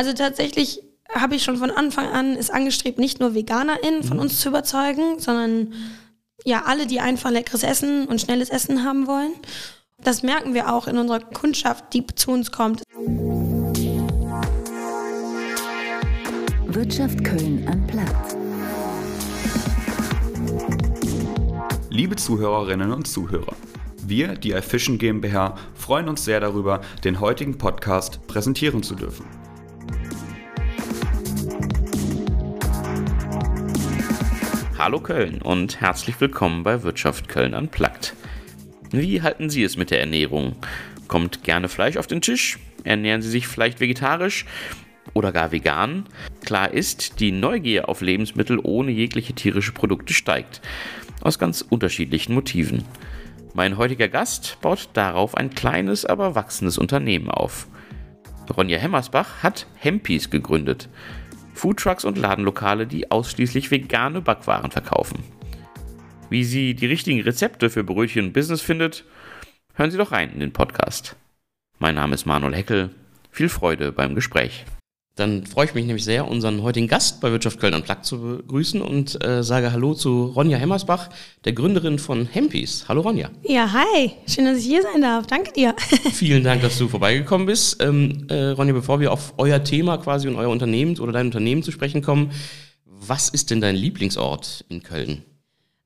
[0.00, 0.80] Also tatsächlich
[1.14, 5.18] habe ich schon von Anfang an es angestrebt, nicht nur VeganerInnen von uns zu überzeugen,
[5.18, 5.74] sondern
[6.42, 9.32] ja, alle, die einfach leckeres Essen und schnelles Essen haben wollen.
[10.02, 12.82] Das merken wir auch in unserer Kundschaft, die zu uns kommt.
[16.64, 18.36] Wirtschaft Köln am Platz.
[21.90, 23.54] Liebe Zuhörerinnen und Zuhörer,
[24.02, 29.26] wir, die iFishing GmbH, freuen uns sehr darüber, den heutigen Podcast präsentieren zu dürfen.
[34.82, 38.14] Hallo Köln und herzlich willkommen bei Wirtschaft Köln Unplugged.
[38.90, 40.56] Wie halten Sie es mit der Ernährung?
[41.06, 42.58] Kommt gerne Fleisch auf den Tisch?
[42.82, 44.46] Ernähren Sie sich vielleicht vegetarisch
[45.12, 46.06] oder gar vegan?
[46.46, 50.62] Klar ist, die Neugier auf Lebensmittel ohne jegliche tierische Produkte steigt.
[51.20, 52.82] Aus ganz unterschiedlichen Motiven.
[53.52, 57.66] Mein heutiger Gast baut darauf ein kleines, aber wachsendes Unternehmen auf.
[58.56, 60.88] Ronja Hemmersbach hat Hempis gegründet.
[61.60, 65.22] Foodtrucks und Ladenlokale, die ausschließlich vegane Backwaren verkaufen.
[66.30, 69.04] Wie sie die richtigen Rezepte für Brötchen und Business findet,
[69.74, 71.16] hören Sie doch rein in den Podcast.
[71.78, 72.94] Mein Name ist Manuel Heckel.
[73.30, 74.64] Viel Freude beim Gespräch.
[75.20, 78.80] Dann freue ich mich nämlich sehr, unseren heutigen Gast bei Wirtschaft Köln Unplugged zu begrüßen
[78.80, 81.10] und äh, sage Hallo zu Ronja Hemmersbach,
[81.44, 82.86] der Gründerin von Hempis.
[82.88, 83.28] Hallo Ronja.
[83.42, 84.12] Ja, hi.
[84.26, 85.26] Schön, dass ich hier sein darf.
[85.26, 85.74] Danke dir.
[86.14, 87.82] Vielen Dank, dass du vorbeigekommen bist.
[87.82, 91.62] Ähm, äh, Ronja, bevor wir auf euer Thema quasi und euer Unternehmen oder dein Unternehmen
[91.62, 92.30] zu sprechen kommen,
[92.86, 95.22] was ist denn dein Lieblingsort in Köln?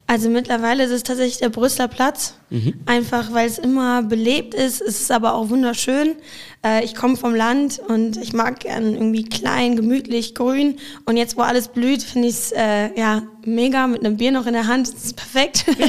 [0.06, 2.34] Also mittlerweile ist es tatsächlich der Brüsseler Platz.
[2.50, 2.74] Mhm.
[2.84, 4.82] Einfach weil es immer belebt ist.
[4.82, 6.16] Es ist aber auch wunderschön.
[6.64, 10.78] Äh, ich komme vom Land und ich mag gern irgendwie klein, gemütlich, grün.
[11.06, 14.46] Und jetzt, wo alles blüht, finde ich es äh, ja mega mit einem Bier noch
[14.46, 14.92] in der Hand.
[14.92, 15.64] Das ist perfekt.
[15.78, 15.86] Ja.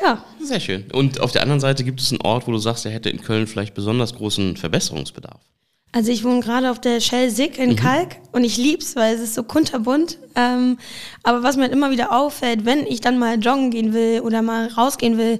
[0.02, 0.24] ja.
[0.42, 0.90] Sehr schön.
[0.92, 3.20] Und auf der anderen Seite gibt es einen Ort, wo du sagst, der hätte in
[3.20, 5.40] Köln vielleicht besonders großen Verbesserungsbedarf.
[5.94, 7.76] Also ich wohne gerade auf der Shell Sick in mhm.
[7.76, 10.18] Kalk und ich lieb's, weil es ist so kunterbunt.
[10.34, 10.78] Ähm,
[11.22, 14.68] aber was mir immer wieder auffällt, wenn ich dann mal joggen gehen will oder mal
[14.68, 15.38] rausgehen will,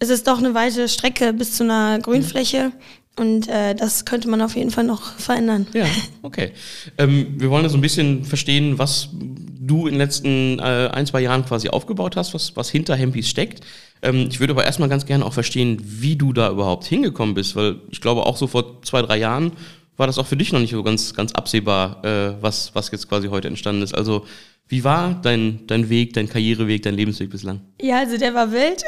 [0.00, 2.72] ist es doch eine weite Strecke bis zu einer Grünfläche.
[3.16, 5.68] Und äh, das könnte man auf jeden Fall noch verändern.
[5.72, 5.86] Ja,
[6.22, 6.50] okay.
[6.98, 11.06] Ähm, wir wollen jetzt so ein bisschen verstehen, was du in den letzten äh, ein,
[11.06, 13.60] zwei Jahren quasi aufgebaut hast, was, was hinter Hempis steckt.
[14.02, 17.54] Ähm, ich würde aber erstmal ganz gerne auch verstehen, wie du da überhaupt hingekommen bist,
[17.56, 19.52] weil ich glaube auch so vor zwei, drei Jahren
[19.96, 23.08] war das auch für dich noch nicht so ganz, ganz absehbar, äh, was, was jetzt
[23.08, 23.94] quasi heute entstanden ist.
[23.94, 24.26] Also
[24.66, 27.60] wie war dein, dein Weg, dein Karriereweg, dein Lebensweg bislang?
[27.80, 28.82] Ja, also der war wild.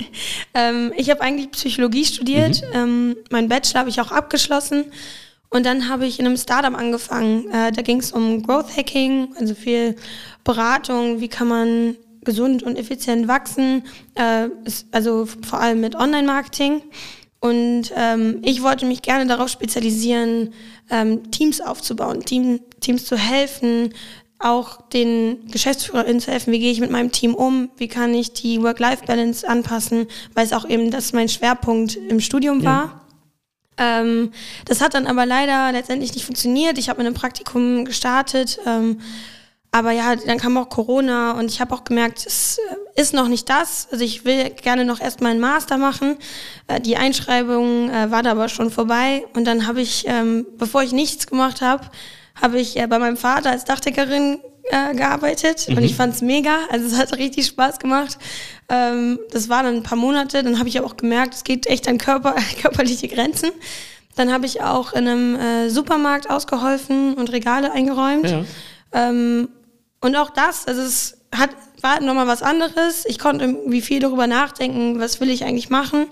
[0.54, 2.62] ähm, ich habe eigentlich Psychologie studiert.
[2.62, 2.74] Mhm.
[2.74, 4.86] Ähm, mein Bachelor habe ich auch abgeschlossen.
[5.50, 7.48] Und dann habe ich in einem Startup angefangen.
[7.50, 9.96] Äh, da ging es um Growth Hacking, also viel
[10.44, 14.48] Beratung, wie kann man gesund und effizient wachsen, äh,
[14.92, 16.82] also vor allem mit Online-Marketing.
[17.40, 20.52] Und ähm, ich wollte mich gerne darauf spezialisieren,
[20.90, 23.94] ähm, Teams aufzubauen, Team, Teams zu helfen,
[24.40, 28.32] auch den GeschäftsführerInnen zu helfen, wie gehe ich mit meinem Team um, wie kann ich
[28.32, 33.02] die Work-Life-Balance anpassen, weil es auch eben das mein Schwerpunkt im Studium war.
[33.78, 34.00] Ja.
[34.00, 34.32] Ähm,
[34.64, 36.78] das hat dann aber leider letztendlich nicht funktioniert.
[36.78, 38.58] Ich habe mit einem Praktikum gestartet.
[38.66, 39.00] Ähm,
[39.70, 43.28] aber ja, dann kam auch Corona und ich habe auch gemerkt, es äh, ist noch
[43.28, 43.88] nicht das.
[43.92, 46.16] Also ich will gerne noch erstmal einen Master machen.
[46.68, 49.26] Äh, die Einschreibung äh, war da aber schon vorbei.
[49.34, 51.84] Und dann habe ich, ähm, bevor ich nichts gemacht habe,
[52.40, 54.38] habe ich bei meinem Vater als Dachdeckerin
[54.94, 55.78] gearbeitet mhm.
[55.78, 56.58] und ich fand es mega.
[56.70, 58.18] Also es hat richtig Spaß gemacht.
[58.68, 60.42] Ähm, das waren dann ein paar Monate.
[60.42, 63.50] Dann habe ich aber auch gemerkt, es geht echt an Körper, körperliche Grenzen.
[64.14, 68.28] Dann habe ich auch in einem Supermarkt ausgeholfen und Regale eingeräumt.
[68.28, 68.44] Ja.
[68.92, 69.48] Ähm,
[70.00, 71.50] und auch das, also es hat,
[71.82, 73.04] war nochmal was anderes.
[73.06, 76.06] Ich konnte irgendwie viel darüber nachdenken, was will ich eigentlich machen.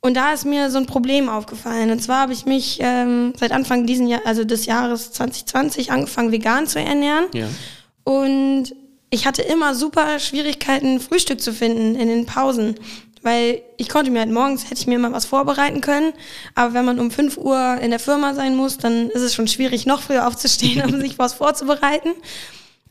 [0.00, 1.90] Und da ist mir so ein Problem aufgefallen.
[1.90, 6.30] Und zwar habe ich mich ähm, seit Anfang diesen Jahr, also des Jahres 2020 angefangen,
[6.30, 7.24] vegan zu ernähren.
[7.32, 7.46] Ja.
[8.04, 8.74] Und
[9.08, 12.74] ich hatte immer super Schwierigkeiten, Frühstück zu finden in den Pausen.
[13.22, 16.12] Weil ich konnte mir halt morgens, hätte ich mir mal was vorbereiten können.
[16.54, 19.48] Aber wenn man um 5 Uhr in der Firma sein muss, dann ist es schon
[19.48, 22.10] schwierig, noch früher aufzustehen, um sich was vorzubereiten.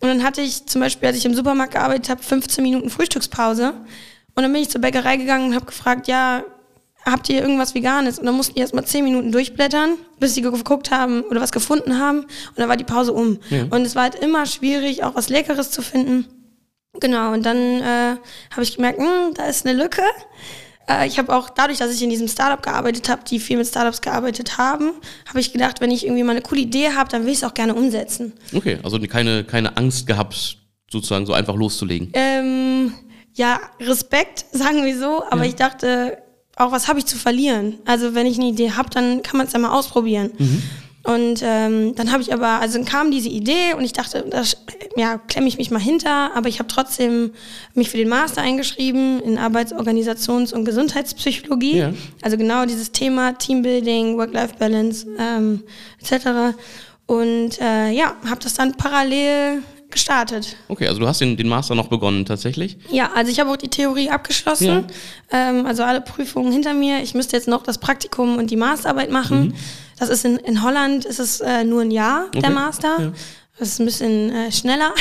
[0.03, 3.69] Und dann hatte ich zum Beispiel, als ich im Supermarkt gearbeitet habe, 15 Minuten Frühstückspause.
[4.35, 6.43] Und dann bin ich zur Bäckerei gegangen und habe gefragt, ja,
[7.05, 8.19] habt ihr irgendwas Veganes?
[8.19, 11.53] Und dann mussten die erst mal 10 Minuten durchblättern, bis sie geguckt haben oder was
[11.53, 12.23] gefunden haben.
[12.23, 13.39] Und dann war die Pause um.
[13.49, 13.63] Ja.
[13.69, 16.27] Und es war halt immer schwierig, auch was Leckeres zu finden.
[16.99, 18.17] Genau, und dann äh,
[18.51, 20.03] habe ich gemerkt, mh, hm, da ist eine Lücke.
[20.87, 23.67] Äh, ich habe auch dadurch, dass ich in diesem Startup gearbeitet habe, die viel mit
[23.67, 24.91] Startups gearbeitet haben,
[25.27, 27.43] habe ich gedacht, wenn ich irgendwie mal eine coole Idee habe, dann will ich es
[27.43, 28.33] auch gerne umsetzen.
[28.53, 30.57] Okay, also keine, keine Angst gehabt,
[30.91, 32.09] sozusagen so einfach loszulegen.
[32.13, 32.93] Ähm,
[33.33, 35.49] ja, Respekt, sagen wir so, aber ja.
[35.49, 36.17] ich dachte,
[36.55, 37.79] auch was habe ich zu verlieren?
[37.85, 40.31] Also wenn ich eine Idee habe, dann kann man es ja mal ausprobieren.
[40.37, 40.63] Mhm.
[41.05, 44.43] Und ähm, dann habe ich aber, also dann kam diese Idee und ich dachte, da
[44.95, 47.33] ja, klemme ich mich mal hinter, aber ich habe trotzdem
[47.73, 51.77] mich für den Master eingeschrieben in Arbeitsorganisations- und Gesundheitspsychologie.
[51.77, 51.93] Ja.
[52.21, 55.63] Also genau dieses Thema Teambuilding, Work-Life-Balance ähm,
[55.99, 56.55] etc.
[57.05, 59.61] Und äh, ja, habe das dann parallel
[59.93, 60.57] gestartet.
[60.67, 62.77] Okay, also du hast den, den Master noch begonnen tatsächlich.
[62.91, 64.83] Ja, also ich habe auch die Theorie abgeschlossen, Ja.
[65.49, 67.01] ähm, also alle Prüfungen hinter mir.
[67.01, 69.53] Ich müsste jetzt noch das Praktikum und die Masterarbeit machen.
[69.99, 72.45] Das ist in, in Holland ist es äh, nur ein Jahr der Mhm.
[72.45, 72.95] Okay, Master.
[72.99, 73.11] ja.
[73.59, 74.91] Das ist ein bisschen äh, schneller.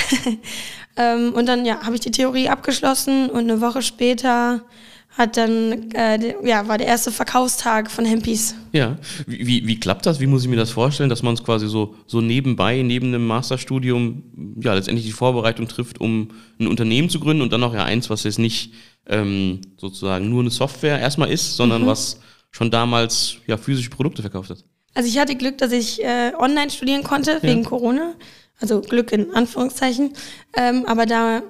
[0.97, 4.61] ähm, und dann ja, habe ich die Theorie abgeschlossen und eine Woche später
[5.13, 8.55] hat dann äh, ja war der erste Verkaufstag von Hempis.
[8.73, 8.97] Ja.
[9.27, 10.21] Wie, wie, wie klappt das?
[10.21, 13.27] Wie muss ich mir das vorstellen, dass man es quasi so, so nebenbei, neben einem
[13.27, 14.23] Masterstudium,
[14.61, 16.29] ja, letztendlich die Vorbereitung trifft, um
[16.59, 18.73] ein Unternehmen zu gründen und dann noch ja eins, was jetzt nicht
[19.07, 22.21] ähm, sozusagen nur eine Software erstmal ist, sondern was
[22.51, 24.65] schon damals ja physische Produkte verkauft hat.
[24.95, 28.15] Also ich hatte Glück, dass ich äh, online studieren konnte wegen Corona.
[28.61, 30.13] Also Glück in Anführungszeichen.
[30.57, 31.43] Ähm, aber da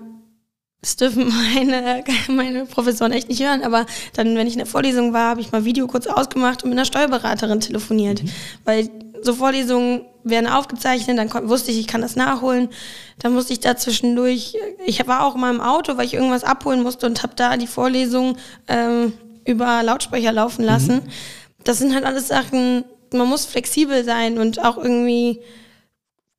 [0.83, 3.63] das dürfen meine, meine Professoren echt nicht hören.
[3.63, 6.71] Aber dann, wenn ich in der Vorlesung war, habe ich mal Video kurz ausgemacht und
[6.71, 8.23] mit einer Steuerberaterin telefoniert.
[8.65, 8.91] Weil
[9.23, 12.69] so Vorlesungen werden aufgezeichnet, dann wusste ich, ich kann das nachholen.
[13.21, 16.83] Dann musste ich da zwischendurch, ich war auch mal im Auto, weil ich irgendwas abholen
[16.83, 18.37] musste und habe da die Vorlesung
[18.67, 19.13] ähm,
[19.45, 21.03] über Lautsprecher laufen lassen.
[21.63, 25.41] Das sind halt alles Sachen, man muss flexibel sein und auch irgendwie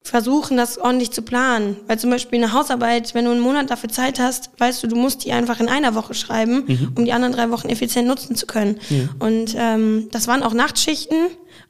[0.04, 1.78] versuchen, das ordentlich zu planen.
[1.88, 4.96] Weil zum Beispiel eine Hausarbeit, wenn du einen Monat dafür Zeit hast, weißt du, du
[4.96, 8.46] musst die einfach in einer Woche schreiben, um die anderen drei Wochen effizient nutzen zu
[8.46, 8.80] können.
[9.20, 11.18] Und ähm, das waren auch Nachtschichten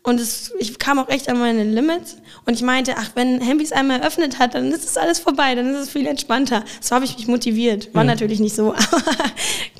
[0.05, 2.17] und es, ich kam auch echt an meine Limits.
[2.45, 5.73] Und ich meinte, ach, wenn Hembys einmal eröffnet hat, dann ist es alles vorbei, dann
[5.73, 6.65] ist es viel entspannter.
[6.81, 7.93] So habe ich mich motiviert.
[7.93, 9.01] War natürlich nicht so, aber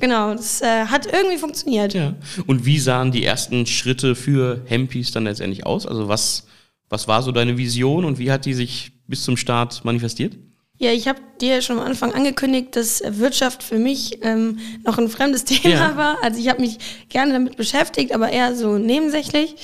[0.00, 1.92] genau, das äh, hat irgendwie funktioniert.
[1.92, 2.14] Ja.
[2.46, 5.86] Und wie sahen die ersten Schritte für Hempis dann letztendlich aus?
[5.86, 6.46] Also was,
[6.94, 10.38] was war so deine Vision und wie hat die sich bis zum Start manifestiert?
[10.78, 15.08] Ja, ich habe dir schon am Anfang angekündigt, dass Wirtschaft für mich ähm, noch ein
[15.08, 15.96] fremdes Thema Ja.
[15.96, 16.16] war.
[16.22, 19.56] Also ich habe mich gerne damit beschäftigt, aber eher so nebensächlich.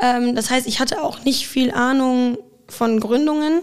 [0.00, 2.38] Ähm, das heißt, ich hatte auch nicht viel Ahnung
[2.68, 3.62] von Gründungen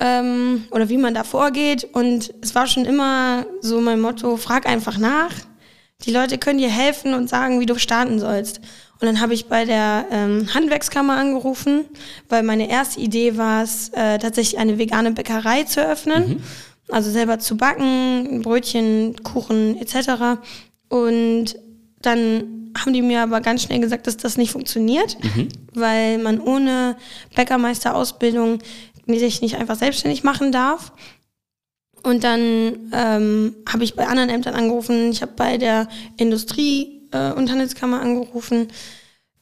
[0.00, 1.84] ähm, oder wie man da vorgeht.
[1.92, 5.32] Und es war schon immer so mein Motto, frag einfach nach.
[6.04, 8.60] Die Leute können dir helfen und sagen, wie du starten sollst.
[9.02, 11.86] Und dann habe ich bei der ähm, Handwerkskammer angerufen,
[12.28, 16.40] weil meine erste Idee war es, äh, tatsächlich eine vegane Bäckerei zu eröffnen.
[16.88, 20.40] Also selber zu backen, Brötchen, Kuchen etc.
[20.88, 21.56] Und
[22.00, 25.16] dann haben die mir aber ganz schnell gesagt, dass das nicht funktioniert,
[25.74, 26.96] weil man ohne
[27.34, 28.60] Bäckermeisterausbildung
[29.08, 30.92] sich nicht einfach selbstständig machen darf.
[32.04, 35.10] Und dann ähm, habe ich bei anderen Ämtern angerufen.
[35.10, 35.88] Ich habe bei der
[36.18, 38.68] Industrie- äh, und Handelskammer angerufen.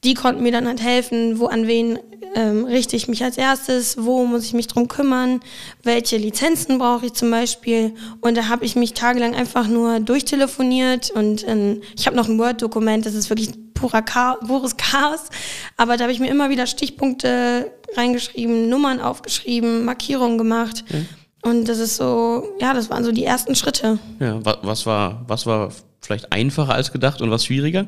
[0.03, 1.99] Die konnten mir dann halt helfen, wo an wen
[2.33, 5.41] ähm, richte ich mich als erstes, wo muss ich mich drum kümmern,
[5.83, 7.93] welche Lizenzen brauche ich zum Beispiel.
[8.19, 12.39] Und da habe ich mich tagelang einfach nur durchtelefoniert und ähm, ich habe noch ein
[12.39, 15.21] Word-Dokument, das ist wirklich purer Cha pures Chaos.
[15.77, 20.83] Aber da habe ich mir immer wieder Stichpunkte reingeschrieben, Nummern aufgeschrieben, Markierungen gemacht.
[21.43, 23.99] Und das ist so, ja, das waren so die ersten Schritte.
[24.19, 25.69] Ja, wa- was war, was war
[26.01, 27.87] vielleicht einfacher als gedacht und was schwieriger?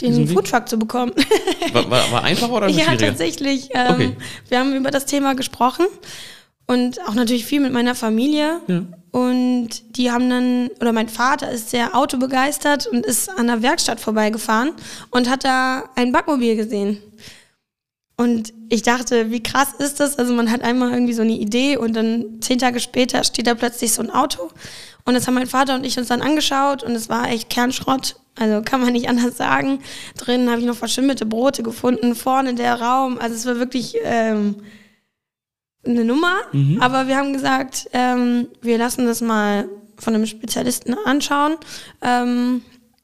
[0.00, 0.28] den?
[0.28, 1.12] Foodtruck zu bekommen.
[1.72, 3.06] War, war, war einfacher oder ja, schwieriger?
[3.08, 3.70] tatsächlich.
[3.74, 4.16] Ähm, Okay.
[4.48, 5.86] Wir haben über das Thema gesprochen
[6.66, 8.60] und auch natürlich viel mit meiner Familie.
[9.10, 14.00] Und die haben dann, oder mein Vater ist sehr autobegeistert und ist an der Werkstatt
[14.00, 14.72] vorbeigefahren
[15.10, 16.98] und hat da ein Backmobil gesehen.
[18.18, 20.18] Und ich dachte, wie krass ist das?
[20.18, 23.54] Also man hat einmal irgendwie so eine Idee und dann zehn Tage später steht da
[23.54, 24.50] plötzlich so ein Auto.
[25.06, 28.16] Und das haben mein Vater und ich uns dann angeschaut und es war echt Kernschrott.
[28.38, 29.78] Also kann man nicht anders sagen.
[30.18, 33.18] Drinnen habe ich noch verschimmelte Brote gefunden, vorne der Raum.
[33.18, 34.56] Also es war wirklich ähm,
[35.86, 36.34] eine Nummer.
[36.80, 41.56] Aber wir haben gesagt, ähm, wir lassen das mal von einem Spezialisten anschauen.
[42.02, 42.62] Ähm,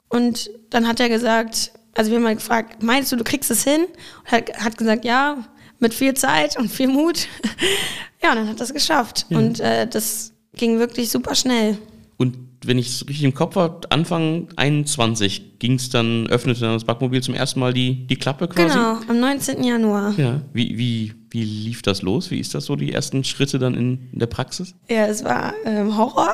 [0.08, 3.64] und dann hat er gesagt, also wir haben mal gefragt, meinst du, du kriegst es
[3.64, 3.86] hin?
[4.24, 5.38] Und hat, hat gesagt, ja,
[5.78, 7.26] mit viel Zeit und viel Mut.
[8.22, 9.26] ja, und dann hat er es geschafft.
[9.30, 11.78] Und äh, das ging wirklich super schnell.
[12.22, 16.74] Und wenn ich es richtig im Kopf habe, Anfang 21 ging es dann, öffnete dann
[16.74, 18.68] das Backmobil zum ersten Mal die, die Klappe quasi.
[18.68, 19.64] Genau, am 19.
[19.64, 20.14] Januar.
[20.16, 20.40] Ja.
[20.52, 22.30] Wie, wie, wie lief das los?
[22.30, 24.76] Wie ist das so, die ersten Schritte dann in, in der Praxis?
[24.88, 26.32] Ja, es war ähm, Horror.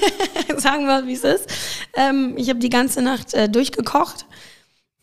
[0.56, 1.46] Sagen wir, wie es ist.
[1.94, 4.26] Ähm, ich habe die ganze Nacht äh, durchgekocht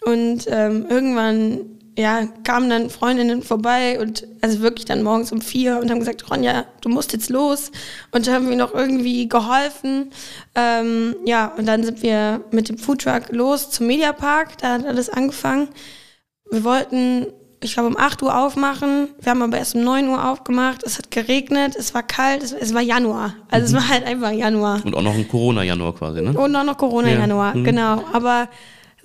[0.03, 5.79] und ähm, irgendwann ja, kamen dann Freundinnen vorbei und also wirklich dann morgens um vier
[5.79, 7.71] und haben gesagt, Ronja, du musst jetzt los.
[8.11, 10.11] Und da haben wir noch irgendwie geholfen.
[10.55, 14.57] Ähm, ja, und dann sind wir mit dem Foodtruck los zum Mediapark.
[14.57, 15.69] Da hat alles angefangen.
[16.51, 17.27] Wir wollten
[17.61, 19.09] ich glaube, um 8 Uhr aufmachen.
[19.19, 20.83] Wir haben aber erst um 9 Uhr aufgemacht.
[20.83, 23.33] Es hat geregnet, es war kalt, es, es war Januar.
[23.49, 23.77] Also mhm.
[23.77, 24.81] es war halt einfach Januar.
[24.85, 26.31] Und auch noch ein Corona-Januar quasi, ne?
[26.31, 27.59] Und auch noch Corona-Januar, ja.
[27.59, 27.63] mhm.
[27.63, 28.03] genau.
[28.13, 28.49] Aber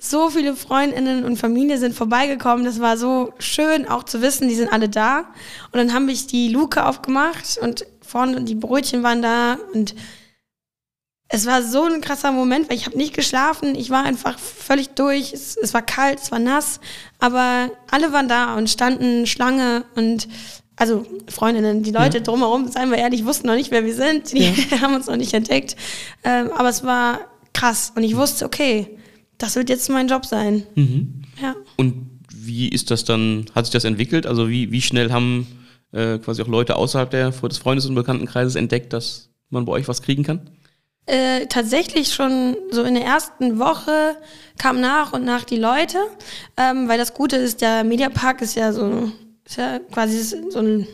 [0.03, 2.65] so viele Freundinnen und Familie sind vorbeigekommen.
[2.65, 5.19] Das war so schön, auch zu wissen, die sind alle da.
[5.71, 9.93] Und dann habe ich die Luke aufgemacht und vorne die Brötchen waren da und
[11.33, 13.75] es war so ein krasser Moment, weil ich habe nicht geschlafen.
[13.75, 15.31] Ich war einfach völlig durch.
[15.31, 16.81] Es, es, war kalt, es war nass,
[17.19, 20.27] aber alle waren da und standen Schlange und
[20.75, 22.23] also Freundinnen, die Leute ja.
[22.23, 24.33] drumherum, seien wir ehrlich, wussten noch nicht, wer wir sind.
[24.33, 24.51] Die ja.
[24.81, 25.75] haben uns noch nicht entdeckt.
[26.23, 27.19] Ähm, aber es war
[27.53, 28.97] krass und ich wusste, okay,
[29.41, 30.63] das wird jetzt mein Job sein.
[30.75, 31.23] Mhm.
[31.41, 31.55] Ja.
[31.77, 34.25] Und wie ist das dann, hat sich das entwickelt?
[34.25, 35.47] Also wie, wie schnell haben
[35.91, 39.87] äh, quasi auch Leute außerhalb der, des Freundes- und Bekanntenkreises entdeckt, dass man bei euch
[39.87, 40.49] was kriegen kann?
[41.07, 44.15] Äh, tatsächlich schon so in der ersten Woche
[44.59, 45.97] kamen nach und nach die Leute,
[46.57, 49.11] ähm, weil das Gute ist, der Mediapark ist ja so,
[49.43, 50.87] ist ja quasi so ein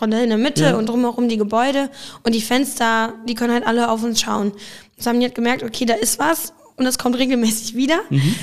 [0.00, 0.76] Rondell in der Mitte ja.
[0.76, 1.90] und drumherum die Gebäude
[2.24, 4.52] und die Fenster, die können halt alle auf uns schauen.
[4.96, 8.00] Das haben die halt gemerkt, okay, da ist was und das kommt regelmäßig wieder.
[8.08, 8.34] Mhm.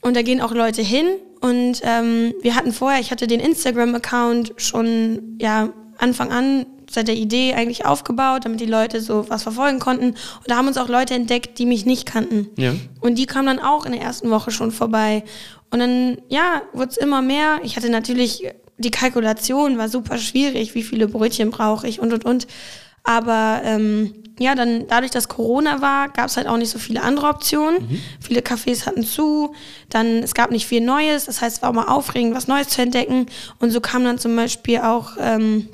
[0.00, 1.06] Und da gehen auch Leute hin.
[1.40, 7.14] Und ähm, wir hatten vorher, ich hatte den Instagram-Account schon ja Anfang an seit der
[7.14, 10.06] Idee eigentlich aufgebaut, damit die Leute so was verfolgen konnten.
[10.06, 12.48] Und da haben uns auch Leute entdeckt, die mich nicht kannten.
[12.56, 12.74] Ja.
[13.00, 15.22] Und die kamen dann auch in der ersten Woche schon vorbei.
[15.70, 17.60] Und dann, ja, wurde es immer mehr.
[17.64, 18.48] Ich hatte natürlich,
[18.78, 22.46] die Kalkulation war super schwierig, wie viele Brötchen brauche ich und und und.
[23.04, 27.02] Aber ähm, ja, dann dadurch, dass Corona war, gab es halt auch nicht so viele
[27.02, 27.82] andere Optionen.
[27.88, 28.00] Mhm.
[28.20, 29.54] Viele Cafés hatten zu,
[29.90, 32.68] dann es gab nicht viel Neues, das heißt, es war auch mal aufregend, was Neues
[32.68, 33.26] zu entdecken.
[33.60, 35.68] Und so kam dann zum Beispiel auch ähm,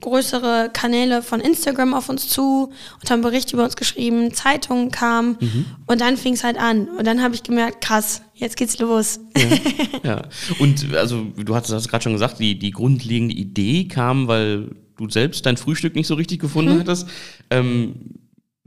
[0.00, 5.36] größere Kanäle von Instagram auf uns zu und haben Berichte über uns geschrieben, Zeitungen kamen
[5.40, 5.66] mhm.
[5.86, 6.88] und dann fing es halt an.
[6.88, 9.20] Und dann habe ich gemerkt, krass, jetzt geht's los.
[9.36, 9.48] Ja,
[10.10, 10.22] ja.
[10.58, 15.08] Und also du hast es gerade schon gesagt, die, die grundlegende Idee kam, weil du
[15.08, 16.80] selbst dein Frühstück nicht so richtig gefunden mhm.
[16.80, 17.08] hattest.
[17.50, 17.94] Ähm,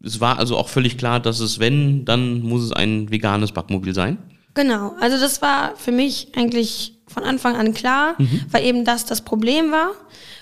[0.03, 3.93] es war also auch völlig klar, dass es, wenn, dann muss es ein veganes Backmobil
[3.93, 4.17] sein.
[4.53, 8.41] Genau, also das war für mich eigentlich von Anfang an klar, mhm.
[8.51, 9.91] weil eben das das Problem war.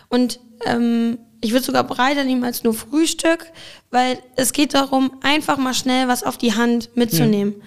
[0.09, 3.45] Und ähm, ich würde sogar breiter nehmen als nur Frühstück,
[3.91, 7.55] weil es geht darum, einfach mal schnell was auf die Hand mitzunehmen.
[7.57, 7.65] Ja.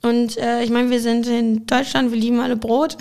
[0.00, 2.96] Und äh, ich meine, wir sind in Deutschland, wir lieben alle Brot.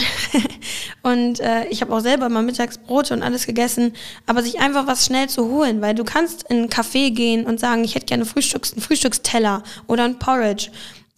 [1.03, 3.93] und äh, ich habe auch selber mal mittags Brote und alles gegessen.
[4.25, 7.59] Aber sich einfach was schnell zu holen, weil du kannst in einen Café gehen und
[7.59, 10.69] sagen, ich hätte gerne Frühstücks, einen Frühstücksteller oder ein Porridge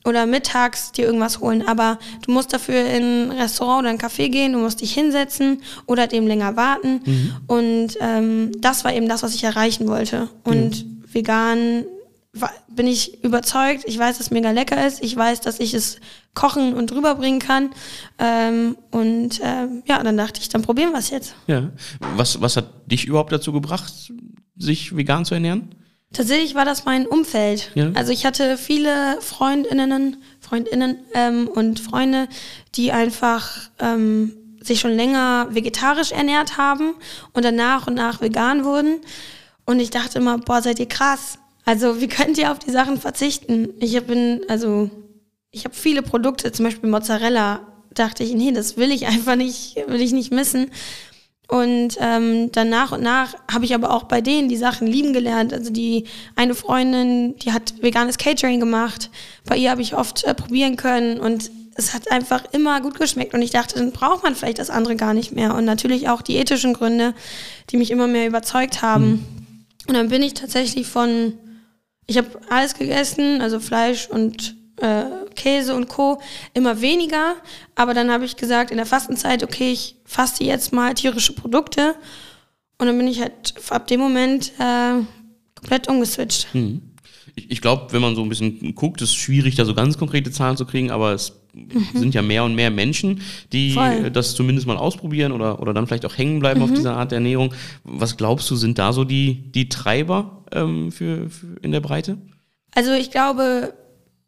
[0.05, 1.65] oder mittags dir irgendwas holen.
[1.65, 5.61] Aber du musst dafür in ein Restaurant oder ein Café gehen, du musst dich hinsetzen
[5.85, 7.01] oder halt eben länger warten.
[7.05, 7.35] Mhm.
[7.47, 10.27] Und ähm, das war eben das, was ich erreichen wollte.
[10.43, 11.03] Und mhm.
[11.11, 11.85] vegan
[12.67, 13.83] bin ich überzeugt.
[13.85, 15.03] Ich weiß, dass es mega lecker ist.
[15.03, 15.99] Ich weiß, dass ich es
[16.35, 17.71] kochen und rüberbringen kann.
[18.19, 21.35] Ähm, und äh, ja, dann dachte ich, dann probieren wir es jetzt.
[21.47, 21.71] Ja.
[22.15, 24.11] Was, was hat dich überhaupt dazu gebracht,
[24.55, 25.75] sich vegan zu ernähren?
[26.13, 27.71] Tatsächlich war das mein Umfeld.
[27.75, 27.91] Ja.
[27.93, 32.27] Also ich hatte viele Freundinnen, Freundinnen ähm, und Freunde,
[32.75, 36.93] die einfach ähm, sich schon länger vegetarisch ernährt haben
[37.33, 39.01] und dann nach und nach vegan wurden.
[39.65, 41.37] Und ich dachte immer, boah, seid ihr krass.
[41.65, 43.69] Also wie könnt ihr auf die Sachen verzichten?
[43.79, 44.89] Ich bin, also
[45.51, 47.61] ich habe viele Produkte, zum Beispiel Mozzarella,
[47.93, 50.71] dachte ich, nee, das will ich einfach nicht, will ich nicht missen.
[51.47, 55.13] Und ähm, dann nach und nach habe ich aber auch bei denen die Sachen lieben
[55.13, 55.51] gelernt.
[55.51, 59.09] Also die eine Freundin, die hat veganes Catering gemacht.
[59.45, 63.33] Bei ihr habe ich oft äh, probieren können und es hat einfach immer gut geschmeckt.
[63.33, 65.55] Und ich dachte, dann braucht man vielleicht das andere gar nicht mehr.
[65.55, 67.15] Und natürlich auch die ethischen Gründe,
[67.71, 69.09] die mich immer mehr überzeugt haben.
[69.09, 69.25] Mhm.
[69.87, 71.33] Und dann bin ich tatsächlich von
[72.09, 75.03] ich habe alles gegessen, also Fleisch und äh,
[75.35, 76.19] Käse und Co.
[76.55, 77.35] immer weniger.
[77.75, 81.95] Aber dann habe ich gesagt, in der Fastenzeit, okay, ich faste jetzt mal tierische Produkte.
[82.79, 85.03] Und dann bin ich halt ab dem Moment äh,
[85.53, 86.47] komplett umgeswitcht.
[86.55, 86.81] Mhm.
[87.35, 89.97] Ich, ich glaube, wenn man so ein bisschen guckt, ist es schwierig, da so ganz
[89.97, 91.85] konkrete Zahlen zu kriegen, aber es mhm.
[91.93, 93.21] sind ja mehr und mehr Menschen,
[93.51, 94.11] die Voll.
[94.11, 96.65] das zumindest mal ausprobieren oder, oder dann vielleicht auch hängen bleiben mhm.
[96.65, 97.53] auf dieser Art der Ernährung.
[97.83, 102.17] Was glaubst du, sind da so die, die Treiber ähm, für, für in der Breite?
[102.75, 103.73] Also ich glaube,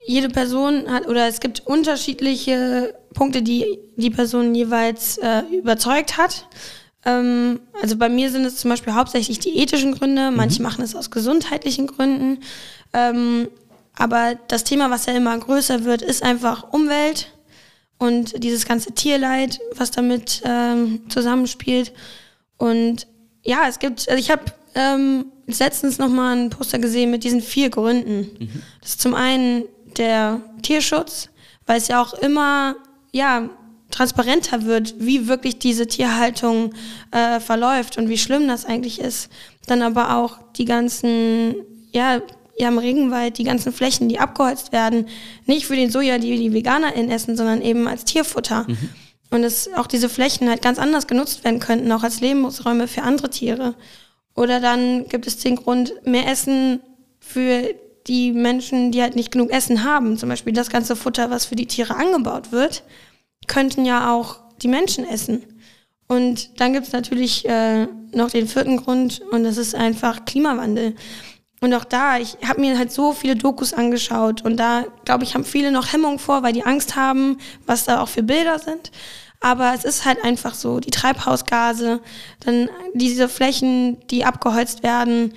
[0.05, 3.65] jede Person hat oder es gibt unterschiedliche Punkte, die
[3.98, 6.48] die Person jeweils äh, überzeugt hat.
[7.05, 10.63] Ähm, also bei mir sind es zum Beispiel hauptsächlich die ethischen Gründe, manche mhm.
[10.63, 12.39] machen es aus gesundheitlichen Gründen.
[12.93, 13.48] Ähm,
[13.98, 17.34] aber das Thema, was ja immer größer wird, ist einfach Umwelt
[17.98, 21.91] und dieses ganze Tierleid, was damit ähm, zusammenspielt.
[22.58, 23.08] Und
[23.43, 24.46] ja, es gibt, also ich habe
[25.60, 28.31] letztens nochmal ein Poster gesehen mit diesen vier Gründen.
[28.39, 28.63] Mhm.
[28.79, 29.65] Das ist zum einen
[29.98, 31.29] der Tierschutz,
[31.65, 32.75] weil es ja auch immer,
[33.12, 33.50] ja,
[34.01, 36.74] transparenter wird, wie wirklich diese Tierhaltung
[37.12, 39.29] äh, verläuft und wie schlimm das eigentlich ist.
[39.67, 41.53] Dann aber auch die ganzen,
[41.91, 42.20] ja,
[42.58, 45.08] ja, im Regenwald, die ganzen Flächen, die abgeholzt werden,
[45.46, 48.65] nicht für den Soja, die die VeganerInnen essen, sondern eben als Tierfutter.
[48.67, 48.89] Mhm.
[49.29, 53.03] Und dass auch diese Flächen halt ganz anders genutzt werden könnten, auch als Lebensräume für
[53.03, 53.75] andere Tiere.
[54.36, 56.79] Oder dann gibt es den Grund, mehr Essen
[57.20, 57.70] für
[58.08, 60.17] die Menschen, die halt nicht genug Essen haben.
[60.17, 62.84] Zum Beispiel das ganze Futter, was für die Tiere angebaut wird,
[63.48, 65.43] könnten ja auch die Menschen essen.
[66.07, 70.95] Und dann gibt es natürlich äh, noch den vierten Grund und das ist einfach Klimawandel.
[71.62, 75.36] Und auch da, ich habe mir halt so viele Dokus angeschaut und da, glaube ich,
[75.36, 78.91] haben viele noch Hemmung vor, weil die Angst haben, was da auch für Bilder sind.
[79.39, 82.01] Aber es ist halt einfach so, die Treibhausgase,
[82.41, 85.33] dann diese Flächen, die abgeholzt werden,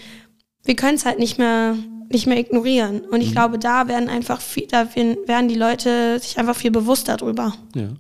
[0.64, 1.76] wir können es halt nicht mehr,
[2.14, 3.02] nicht mehr ignorieren.
[3.02, 3.32] Und ich mhm.
[3.32, 7.54] glaube, da werden einfach viel, da werden die Leute sich einfach viel bewusster drüber.
[7.74, 7.90] Ja.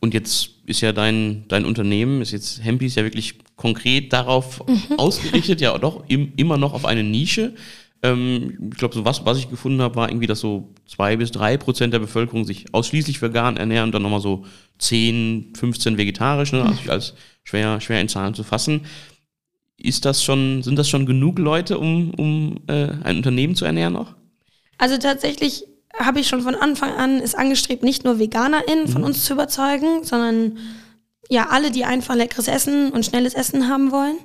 [0.00, 4.66] Und jetzt ist ja dein, dein Unternehmen, ist jetzt Hempi ist ja wirklich konkret darauf
[4.66, 4.98] mhm.
[4.98, 7.54] ausgerichtet, ja doch im, immer noch auf eine Nische.
[8.02, 11.32] Ähm, ich glaube, so was, was ich gefunden habe, war irgendwie, dass so zwei bis
[11.32, 14.44] drei Prozent der Bevölkerung sich ausschließlich vegan ernähren und dann nochmal so
[14.78, 16.64] 10, 15 vegetarisch, ne?
[16.64, 18.82] also als schwer, schwer in Zahlen zu fassen.
[19.80, 23.92] Ist das schon, sind das schon genug Leute, um, um äh, ein Unternehmen zu ernähren
[23.92, 24.14] noch?
[24.76, 25.64] Also tatsächlich
[25.96, 29.08] habe ich schon von Anfang an es angestrebt, nicht nur VeganerInnen von mhm.
[29.08, 30.58] uns zu überzeugen, sondern
[31.28, 34.16] ja, alle, die einfach leckeres Essen und schnelles Essen haben wollen.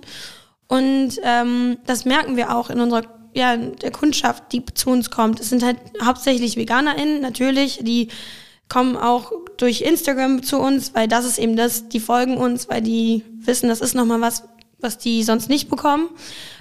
[0.68, 3.04] Und ähm, das merken wir auch in unserer
[3.36, 5.40] ja, der Kundschaft, die zu uns kommt.
[5.40, 8.10] Es sind halt hauptsächlich VeganerInnen, natürlich, die
[8.70, 12.82] kommen auch durch Instagram zu uns, weil das ist eben das, die folgen uns, weil
[12.82, 14.44] die wissen, das ist nochmal was,
[14.84, 16.10] was die sonst nicht bekommen.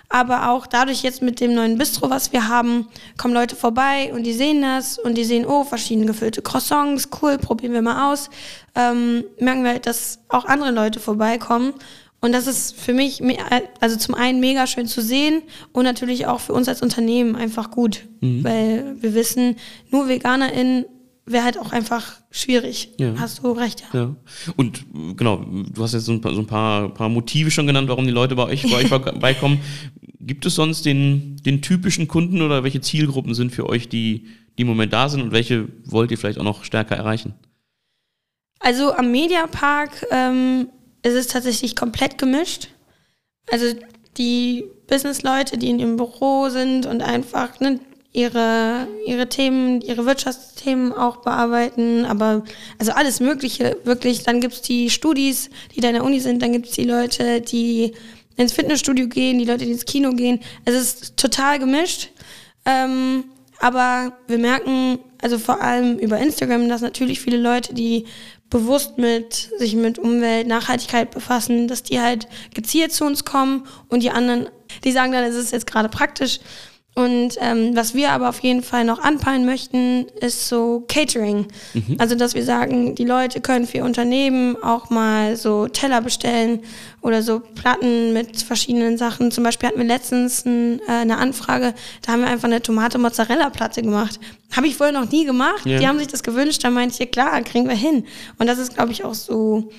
[0.09, 2.87] Aber auch dadurch jetzt mit dem neuen Bistro, was wir haben,
[3.17, 7.38] kommen Leute vorbei und die sehen das und die sehen, oh, verschiedene gefüllte Croissants, cool,
[7.38, 8.29] probieren wir mal aus.
[8.75, 11.73] Ähm, merken wir halt, dass auch andere Leute vorbeikommen.
[12.21, 13.21] Und das ist für mich,
[13.81, 17.71] also zum einen mega schön zu sehen und natürlich auch für uns als Unternehmen einfach
[17.73, 18.45] gut, mhm.
[18.45, 19.56] weil wir wissen,
[19.91, 20.85] nur VeganerInnen
[21.25, 22.91] wäre halt auch einfach schwierig.
[22.99, 23.15] Ja.
[23.19, 24.00] Hast du recht, ja.
[24.00, 24.17] ja.
[24.56, 24.85] Und
[25.17, 28.04] genau, du hast jetzt so ein, paar, so ein paar, paar Motive schon genannt, warum
[28.04, 29.61] die Leute bei euch, bei euch vorbeikommen.
[30.21, 34.63] Gibt es sonst den, den typischen Kunden oder welche Zielgruppen sind für euch, die, die
[34.63, 37.35] im Moment da sind und welche wollt ihr vielleicht auch noch stärker erreichen?
[38.58, 40.69] Also am Mediapark ähm,
[41.02, 42.69] ist es tatsächlich komplett gemischt.
[43.50, 43.67] Also
[44.17, 47.80] die Businessleute, die in ihrem Büro sind und einfach ne,
[48.13, 52.45] ihre, ihre Themen, ihre Wirtschaftsthemen auch bearbeiten, aber
[52.79, 54.23] also alles Mögliche, wirklich.
[54.23, 57.93] Dann gibt's die Studis, die da in der Uni sind, dann gibt's die Leute, die
[58.37, 60.41] ins Fitnessstudio gehen, die Leute, die ins Kino gehen.
[60.65, 62.11] Also es ist total gemischt.
[62.65, 63.25] Ähm,
[63.59, 68.07] aber wir merken, also vor allem über Instagram, dass natürlich viele Leute, die
[68.51, 74.03] bewusst mit sich mit Umwelt, Nachhaltigkeit befassen, dass die halt gezielt zu uns kommen und
[74.03, 74.49] die anderen,
[74.85, 76.41] die sagen dann, es ist jetzt gerade praktisch
[76.95, 81.47] und ähm, was wir aber auf jeden Fall noch anpeilen möchten, ist so Catering.
[81.73, 81.97] Mhm.
[81.99, 86.61] Also, dass wir sagen, die Leute können für ihr Unternehmen auch mal so Teller bestellen
[87.00, 89.31] oder so Platten mit verschiedenen Sachen.
[89.31, 93.81] Zum Beispiel hatten wir letztens ein, äh, eine Anfrage, da haben wir einfach eine Tomate-Mozzarella-Platte
[93.81, 94.21] gemacht.
[94.55, 95.65] Habe ich vorher noch nie gemacht.
[95.65, 95.78] Ja.
[95.78, 98.05] Die haben sich das gewünscht, da meinte ich, ja klar, kriegen wir hin.
[98.39, 99.71] Und das ist, glaube ich, auch so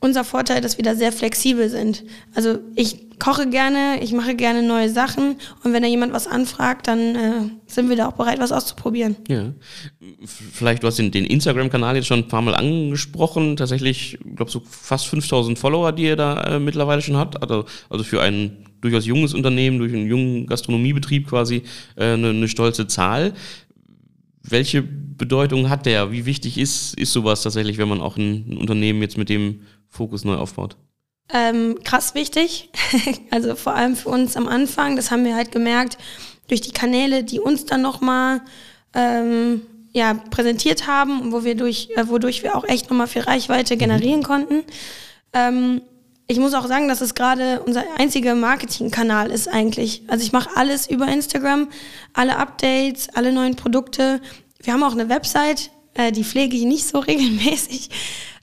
[0.00, 2.04] unser Vorteil, dass wir da sehr flexibel sind.
[2.34, 6.86] Also ich koche gerne, ich mache gerne neue Sachen und wenn da jemand was anfragt,
[6.86, 7.32] dann äh,
[7.66, 9.16] sind wir da auch bereit, was auszuprobieren.
[9.28, 9.52] Ja.
[10.24, 13.56] Vielleicht, du hast den, den Instagram-Kanal jetzt schon ein paar Mal angesprochen.
[13.56, 17.42] Tatsächlich, ich glaube, so fast 5000 Follower, die ihr da äh, mittlerweile schon habt.
[17.42, 21.62] Also, also für ein durchaus junges Unternehmen, durch einen jungen Gastronomiebetrieb quasi
[21.96, 23.32] äh, eine, eine stolze Zahl.
[24.42, 26.12] Welche Bedeutung hat der?
[26.12, 29.60] Wie wichtig ist, ist sowas tatsächlich, wenn man auch ein, ein Unternehmen jetzt mit dem
[29.96, 30.76] Fokus neu aufbaut?
[31.32, 32.70] Ähm, krass wichtig.
[33.30, 35.98] also vor allem für uns am Anfang, das haben wir halt gemerkt,
[36.48, 38.40] durch die Kanäle, die uns dann nochmal
[38.94, 43.74] ähm, ja, präsentiert haben, wo wir durch, äh, wodurch wir auch echt nochmal viel Reichweite
[43.74, 43.78] mhm.
[43.78, 44.24] generieren mhm.
[44.24, 44.64] konnten.
[45.32, 45.82] Ähm,
[46.28, 50.02] ich muss auch sagen, dass es gerade unser einziger Marketingkanal ist eigentlich.
[50.08, 51.68] Also ich mache alles über Instagram,
[52.14, 54.20] alle Updates, alle neuen Produkte.
[54.60, 57.90] Wir haben auch eine Website, äh, die pflege ich nicht so regelmäßig.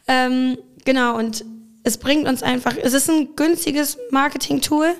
[0.08, 1.46] Ähm, genau, und
[1.84, 4.93] es bringt uns einfach, es ist ein günstiges Marketing-Tool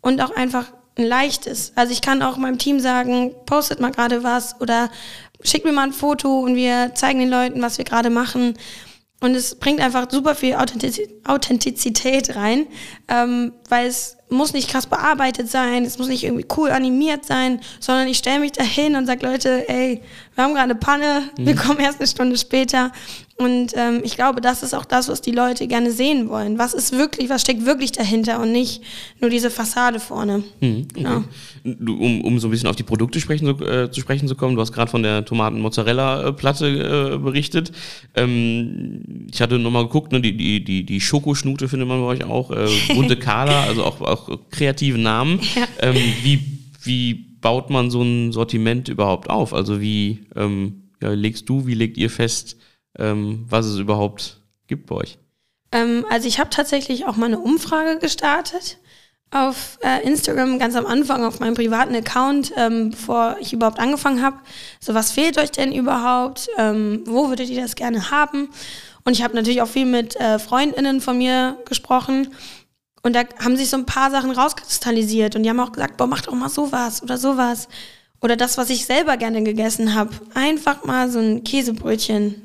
[0.00, 1.72] und auch einfach ein leichtes.
[1.74, 4.90] Also ich kann auch meinem Team sagen, postet mal gerade was oder
[5.42, 8.54] schickt mir mal ein Foto und wir zeigen den Leuten, was wir gerade machen.
[9.20, 12.66] Und es bringt einfach super viel Authentizität rein,
[13.08, 17.60] ähm, weil es muss nicht krass bearbeitet sein, es muss nicht irgendwie cool animiert sein,
[17.80, 20.00] sondern ich stelle mich da hin und sage, Leute, ey,
[20.34, 22.90] wir haben gerade eine Panne, wir kommen erst eine Stunde später.
[23.36, 26.56] Und ähm, ich glaube, das ist auch das, was die Leute gerne sehen wollen.
[26.56, 28.80] Was ist wirklich, was steckt wirklich dahinter und nicht
[29.20, 30.44] nur diese Fassade vorne.
[30.60, 31.02] Mhm, okay.
[31.02, 31.24] Ja.
[31.64, 34.54] Um, um so ein bisschen auf die Produkte sprechen, zu- äh, zu sprechen zu kommen,
[34.54, 37.72] du hast gerade von der Tomaten-Mozzarella-Platte äh, berichtet.
[38.14, 42.24] Ähm, ich hatte nochmal geguckt, ne, die, die, die, die Schokoschnute findet man bei euch
[42.24, 45.40] auch, äh, bunte Kala, also auch, auch kreative Namen.
[45.80, 46.40] Ähm, wie,
[46.82, 49.52] wie baut man so ein Sortiment überhaupt auf?
[49.52, 52.56] Also wie ähm, ja, legst du, wie legt ihr fest,
[52.98, 55.18] ähm, was es überhaupt gibt bei euch?
[55.72, 58.78] Ähm, also ich habe tatsächlich auch mal eine Umfrage gestartet
[59.30, 64.22] auf äh, Instagram ganz am Anfang auf meinem privaten Account, ähm, bevor ich überhaupt angefangen
[64.22, 64.36] habe.
[64.80, 66.48] So, was fehlt euch denn überhaupt?
[66.56, 68.48] Ähm, wo würdet ihr das gerne haben?
[69.04, 72.28] Und ich habe natürlich auch viel mit äh, Freundinnen von mir gesprochen.
[73.04, 75.36] Und da haben sich so ein paar Sachen rauskristallisiert.
[75.36, 77.68] Und die haben auch gesagt, boah, mach doch mal sowas oder sowas.
[78.22, 80.10] Oder das, was ich selber gerne gegessen habe.
[80.32, 82.40] Einfach mal so ein Käsebrötchen.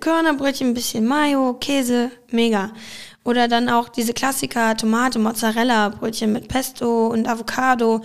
[0.00, 2.72] Körnerbrötchen, ein bisschen Mayo, Käse, mega.
[3.24, 8.02] Oder dann auch diese Klassiker, Tomate, Mozzarella, Brötchen mit Pesto und Avocado.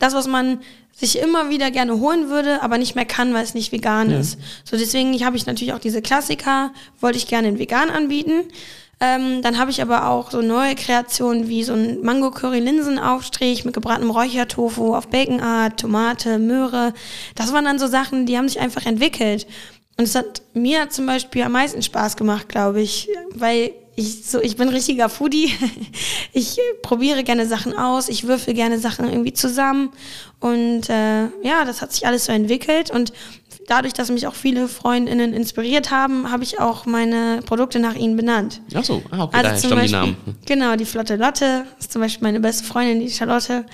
[0.00, 0.58] Das, was man
[0.92, 4.40] sich immer wieder gerne holen würde, aber nicht mehr kann, weil es nicht vegan ist.
[4.64, 8.42] So deswegen habe ich natürlich auch diese Klassiker, wollte ich gerne in vegan anbieten.
[9.00, 14.10] Ähm, dann habe ich aber auch so neue Kreationen wie so ein Mango-Curry-Linsenaufstrich mit gebratenem
[14.10, 16.92] Räuchertofu auf Baconart, Tomate, Möhre.
[17.36, 19.46] Das waren dann so Sachen, die haben sich einfach entwickelt.
[19.96, 24.40] Und es hat mir zum Beispiel am meisten Spaß gemacht, glaube ich, weil ich so,
[24.40, 25.52] ich bin richtiger Foodie.
[26.34, 29.90] Ich probiere gerne Sachen aus, ich würfel gerne Sachen irgendwie zusammen.
[30.38, 32.90] Und äh, ja, das hat sich alles so entwickelt.
[32.92, 33.12] Und
[33.68, 38.16] dadurch, dass mich auch viele Freundinnen inspiriert haben, habe ich auch meine Produkte nach ihnen
[38.16, 38.60] benannt.
[38.74, 40.16] Ach so, ah, okay, daher zum stammen die Namen.
[40.46, 43.64] genau, die Flotte Lotte ist zum Beispiel meine beste Freundin, die Charlotte.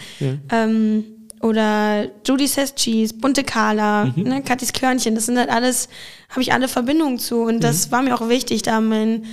[0.50, 1.04] Ähm,
[1.40, 4.22] oder Judy Says Cheese, Bunte Carla, Mhm.
[4.22, 5.88] ne, Katis Körnchen, das sind halt alles,
[6.30, 7.42] habe ich alle Verbindungen zu.
[7.42, 7.61] Und Mhm.
[7.61, 9.24] das war mir auch wichtig, da mein,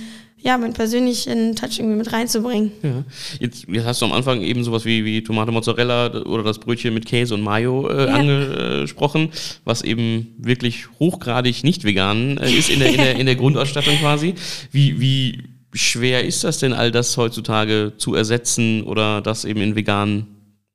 [0.44, 2.72] ja, meinen persönlichen Touch irgendwie mit reinzubringen.
[2.82, 3.04] Ja.
[3.40, 6.92] Jetzt, jetzt hast du am Anfang eben sowas wie, wie Tomate Mozzarella oder das Brötchen
[6.94, 8.14] mit Käse und Mayo äh, Ja.
[8.14, 9.28] angesprochen,
[9.64, 13.96] was eben wirklich hochgradig nicht vegan äh, ist in der, in, der, in der Grundausstattung
[13.98, 14.34] quasi.
[14.72, 15.42] Wie, wie
[15.74, 20.26] schwer ist das denn, all das heutzutage zu ersetzen oder das eben in vegan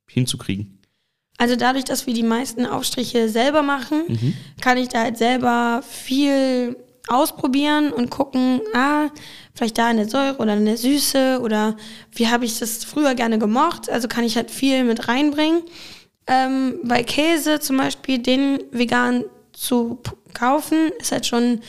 [0.08, 0.78] hinzukriegen?
[1.36, 4.32] Also dadurch, dass wir die meisten Aufstriche selber machen, Mhm.
[4.60, 6.76] kann ich da halt selber viel
[7.08, 9.08] ausprobieren und gucken, ah,
[9.54, 11.76] vielleicht da in der Säure oder in der Süße oder
[12.12, 13.90] wie habe ich das früher gerne gemocht.
[13.90, 15.62] Also kann ich halt viel mit reinbringen.
[16.26, 20.00] Ähm, bei Käse zum Beispiel, den vegan zu
[20.34, 21.60] kaufen, ist halt schon,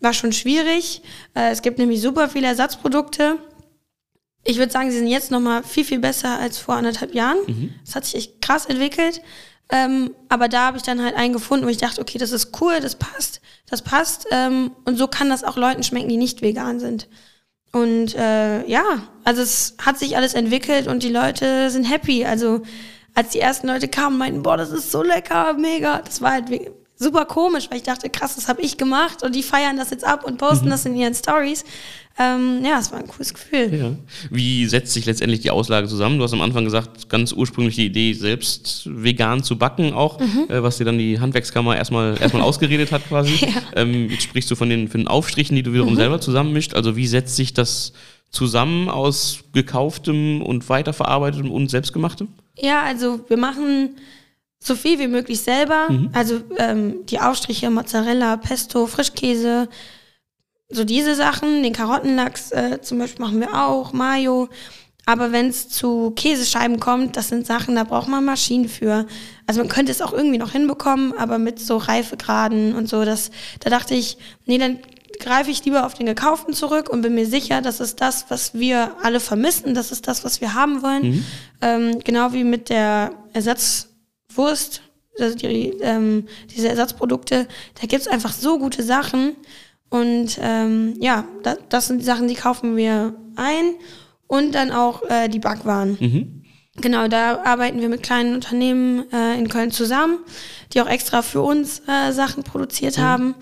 [0.00, 1.02] war schon schwierig.
[1.34, 3.38] Äh, es gibt nämlich super viele Ersatzprodukte.
[4.44, 7.38] Ich würde sagen, sie sind jetzt nochmal viel, viel besser als vor anderthalb Jahren.
[7.84, 9.20] Das hat sich echt krass entwickelt.
[9.70, 12.58] Ähm, aber da habe ich dann halt einen gefunden, wo ich dachte, okay, das ist
[12.60, 14.26] cool, das passt, das passt.
[14.30, 17.08] Ähm, und so kann das auch Leuten schmecken, die nicht vegan sind.
[17.72, 18.82] Und äh, ja,
[19.24, 22.24] also es hat sich alles entwickelt und die Leute sind happy.
[22.24, 22.62] Also
[23.14, 26.00] als die ersten Leute kamen, meinten, boah, das ist so lecker, mega.
[26.02, 26.46] Das war halt
[26.98, 30.04] super komisch, weil ich dachte, krass, das habe ich gemacht und die feiern das jetzt
[30.04, 31.64] ab und posten das in ihren Stories.
[32.20, 33.72] Ähm, ja, es war ein cooles Gefühl.
[33.72, 33.90] Ja.
[34.30, 36.18] Wie setzt sich letztendlich die Auslage zusammen?
[36.18, 40.60] Du hast am Anfang gesagt, ganz ursprünglich die Idee, selbst vegan zu backen auch, äh,
[40.60, 43.46] was dir dann die Handwerkskammer erstmal, erstmal ausgeredet hat quasi.
[43.76, 46.74] Ähm, jetzt sprichst du von den, von den Aufstrichen, die du wiederum selber zusammenmischt.
[46.74, 47.92] Also wie setzt sich das
[48.30, 52.28] zusammen aus gekauftem und weiterverarbeitetem und selbstgemachtem?
[52.56, 53.90] Ja, also wir machen
[54.60, 55.88] so viel wie möglich selber.
[56.12, 59.68] Also ähm, die Aufstriche, Mozzarella, Pesto, Frischkäse,
[60.68, 61.62] so diese Sachen.
[61.62, 64.48] Den Karottenlachs äh, zum Beispiel machen wir auch, Mayo.
[65.06, 69.06] Aber wenn es zu Käsescheiben kommt, das sind Sachen, da braucht man Maschinen für.
[69.46, 73.30] Also man könnte es auch irgendwie noch hinbekommen, aber mit so Reifegraden und so, das,
[73.60, 74.80] da dachte ich, nee, dann
[75.18, 78.52] greife ich lieber auf den gekauften zurück und bin mir sicher, das ist das, was
[78.52, 81.24] wir alle vermissen, das ist das, was wir haben wollen.
[81.62, 83.12] Ähm, genau wie mit der
[84.38, 84.82] Ersatzwurst,
[85.18, 87.48] also die, ähm, diese Ersatzprodukte,
[87.80, 89.36] da gibt's einfach so gute Sachen.
[89.90, 93.74] Und ähm, ja, da, das sind die Sachen, die kaufen wir ein.
[94.26, 95.96] Und dann auch äh, die Backwaren.
[96.80, 100.18] Genau, da arbeiten wir mit kleinen Unternehmen äh, in Köln zusammen,
[100.72, 103.34] die auch extra für uns äh, Sachen produziert haben.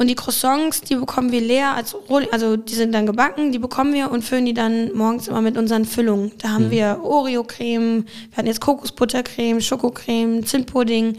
[0.00, 1.96] Und die Croissants, die bekommen wir leer, als
[2.30, 5.58] also die sind dann gebacken, die bekommen wir und füllen die dann morgens immer mit
[5.58, 6.30] unseren Füllungen.
[6.38, 11.16] Da haben wir Oreo-Creme, wir hatten jetzt Kokosbuttercreme, Schokocreme, Zimtpudding.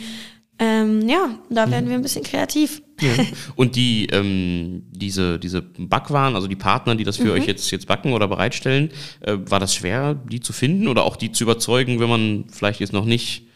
[0.60, 2.82] Ähm, ja, da werden wir ein bisschen kreativ.
[3.02, 3.12] Ja.
[3.58, 7.86] Und die, ähm, diese, diese Backwaren, also die Partner, die das für euch jetzt, jetzt
[7.86, 12.00] backen oder bereitstellen, äh, war das schwer, die zu finden oder auch die zu überzeugen,
[12.00, 13.49] wenn man vielleicht jetzt noch nicht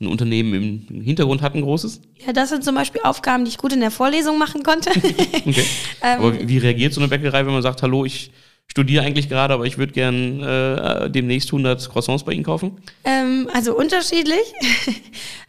[0.00, 2.00] ein Unternehmen im Hintergrund hat, ein großes?
[2.26, 4.90] Ja, das sind zum Beispiel Aufgaben, die ich gut in der Vorlesung machen konnte.
[5.46, 5.64] Okay.
[6.02, 8.30] Ähm, aber wie reagiert so eine Bäckerei, wenn man sagt, hallo, ich
[8.66, 12.78] studiere eigentlich gerade, aber ich würde gern äh, demnächst 100 Croissants bei Ihnen kaufen?
[13.04, 14.40] Ähm, also unterschiedlich.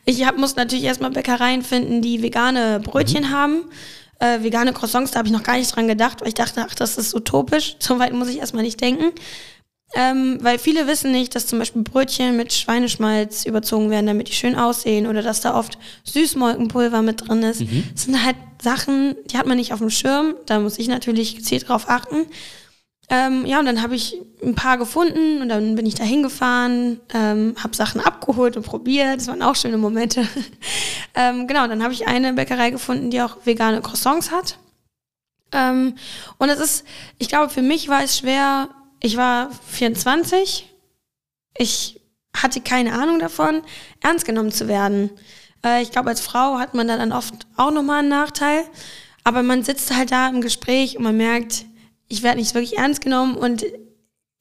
[0.04, 3.66] Ich hab, muss natürlich erstmal Bäckereien finden, die vegane Brötchen haben.
[4.18, 6.74] Äh, vegane Croissants, da habe ich noch gar nicht dran gedacht, weil ich dachte, ach,
[6.74, 7.76] das ist utopisch.
[7.78, 9.12] So weit muss ich erstmal nicht denken.
[9.94, 14.34] Ähm, weil viele wissen nicht, dass zum Beispiel Brötchen mit Schweineschmalz überzogen werden, damit die
[14.34, 17.62] schön aussehen oder dass da oft Süßmolkenpulver mit drin ist.
[17.94, 20.36] Das sind halt Sachen, die hat man nicht auf dem Schirm.
[20.46, 22.26] Da muss ich natürlich gezielt drauf achten.
[23.10, 27.02] Ähm, ja, und dann habe ich ein paar gefunden und dann bin ich da hingefahren,
[27.14, 29.20] ähm, habe Sachen abgeholt und probiert.
[29.20, 30.26] Das waren auch schöne Momente.
[31.16, 34.58] ähm, genau, dann habe ich eine Bäckerei gefunden, die auch vegane Croissants hat.
[35.52, 35.96] Ähm,
[36.38, 36.86] und es ist,
[37.18, 38.70] ich glaube, für mich war es schwer.
[39.02, 40.70] Ich war 24.
[41.58, 42.00] Ich
[42.36, 43.62] hatte keine Ahnung davon,
[44.00, 45.10] ernst genommen zu werden.
[45.66, 48.64] Äh, ich glaube, als Frau hat man da dann oft auch nochmal einen Nachteil.
[49.24, 51.66] Aber man sitzt halt da im Gespräch und man merkt,
[52.08, 53.64] ich werde nicht wirklich ernst genommen und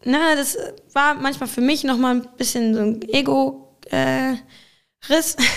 [0.04, 0.56] na, das
[0.94, 3.76] war manchmal für mich nochmal ein bisschen so ein Ego-Riss,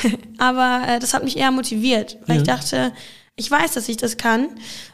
[0.37, 2.91] aber äh, das hat mich eher motiviert, weil ich dachte,
[3.35, 4.49] ich weiß, dass ich das kann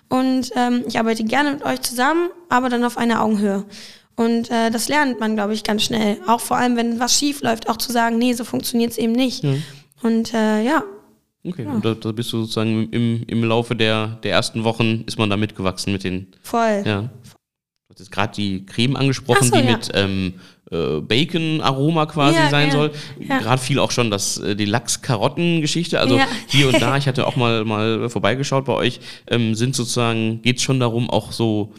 [0.08, 3.66] und ähm, ich arbeite gerne mit euch zusammen, aber dann auf einer Augenhöhe.
[4.20, 6.18] Und äh, das lernt man, glaube ich, ganz schnell.
[6.28, 9.14] Auch vor allem, wenn was schief läuft, auch zu sagen, nee, so funktioniert es eben
[9.14, 9.46] nicht.
[10.02, 10.84] Und äh, ja,
[11.48, 15.18] Okay, und da, da bist du sozusagen im, im Laufe der, der ersten Wochen ist
[15.18, 16.84] man da mitgewachsen mit den, voll.
[16.86, 17.04] ja.
[17.04, 19.72] Du hattest gerade die Creme angesprochen, so, die ja.
[19.78, 20.34] mit ähm,
[20.70, 22.92] äh, Bacon-Aroma quasi Ja, sein ja, soll.
[23.22, 23.38] ja.
[23.40, 25.98] Gerade fiel auch schon das, äh, die Lachs-Karotten-Geschichte.
[25.98, 26.28] Also Ja.
[26.48, 30.58] hier und da, ich hatte auch mal, mal vorbeigeschaut bei euch, ähm, sind sozusagen, geht
[30.58, 31.74] es schon darum, auch so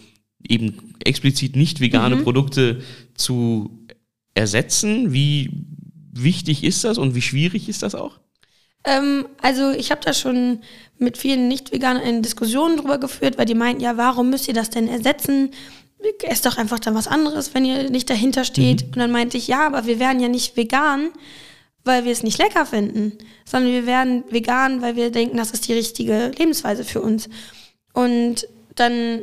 [0.48, 2.24] eben explizit nicht vegane Mhm.
[2.24, 2.82] Produkte
[3.14, 3.86] zu
[4.34, 5.12] ersetzen.
[5.12, 5.50] Wie
[6.12, 8.18] wichtig ist das und wie schwierig ist das auch?
[8.84, 10.60] Ähm, also ich habe da schon
[10.98, 14.88] mit vielen Nicht-Veganern Diskussionen drüber geführt, weil die meinten, ja, warum müsst ihr das denn
[14.88, 15.50] ersetzen?
[16.22, 18.84] Esst doch einfach dann was anderes, wenn ihr nicht dahinter steht.
[18.84, 21.10] Und dann meinte ich, ja, aber wir werden ja nicht vegan,
[21.84, 25.68] weil wir es nicht lecker finden, sondern wir werden vegan, weil wir denken, das ist
[25.68, 27.28] die richtige Lebensweise für uns.
[27.92, 29.22] Und dann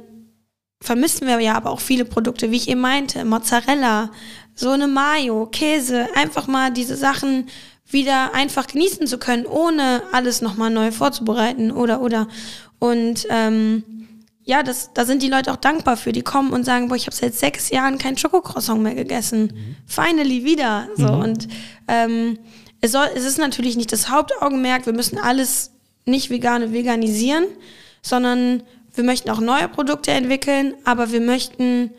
[0.82, 4.12] vermissen wir ja aber auch viele Produkte, wie ich eben meinte, Mozzarella,
[4.56, 7.48] so eine Mayo, Käse, einfach mal diese Sachen
[7.90, 12.28] wieder einfach genießen zu können, ohne alles nochmal neu vorzubereiten oder oder.
[12.80, 13.84] Und ähm,
[14.44, 16.12] ja, das, da sind die Leute auch dankbar für.
[16.12, 19.76] Die kommen und sagen, boah, ich habe seit sechs Jahren kein Schokocroissant mehr gegessen.
[19.86, 20.88] Finally wieder.
[20.96, 21.48] So und
[21.88, 22.40] ähm,
[22.82, 24.86] es soll, es ist natürlich nicht das Hauptaugenmerk.
[24.86, 25.72] Wir müssen alles
[26.06, 27.46] nicht vegane veganisieren,
[28.02, 28.63] sondern
[28.98, 31.92] wir möchten auch neue Produkte entwickeln, aber wir möchten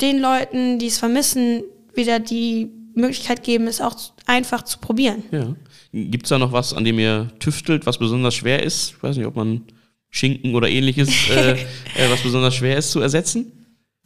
[0.00, 1.62] den Leuten, die es vermissen,
[1.94, 3.94] wieder die Möglichkeit geben, es auch
[4.26, 5.24] einfach zu probieren.
[5.30, 5.54] Ja.
[5.92, 8.94] Gibt es da noch was, an dem ihr tüftelt, was besonders schwer ist?
[8.96, 9.62] Ich weiß nicht, ob man
[10.10, 11.52] Schinken oder ähnliches, äh,
[11.96, 13.52] äh, was besonders schwer ist zu ersetzen?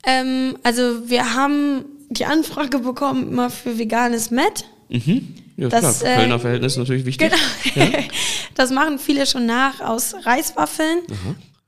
[0.05, 4.65] Ähm, also wir haben die Anfrage bekommen immer für veganes Met.
[4.89, 5.35] Mhm.
[5.57, 7.33] Ja, Das, klar, äh, Kölner Verhältnis natürlich wichtig.
[7.75, 7.87] Genau.
[8.55, 11.01] Das machen viele schon nach aus Reiswaffeln.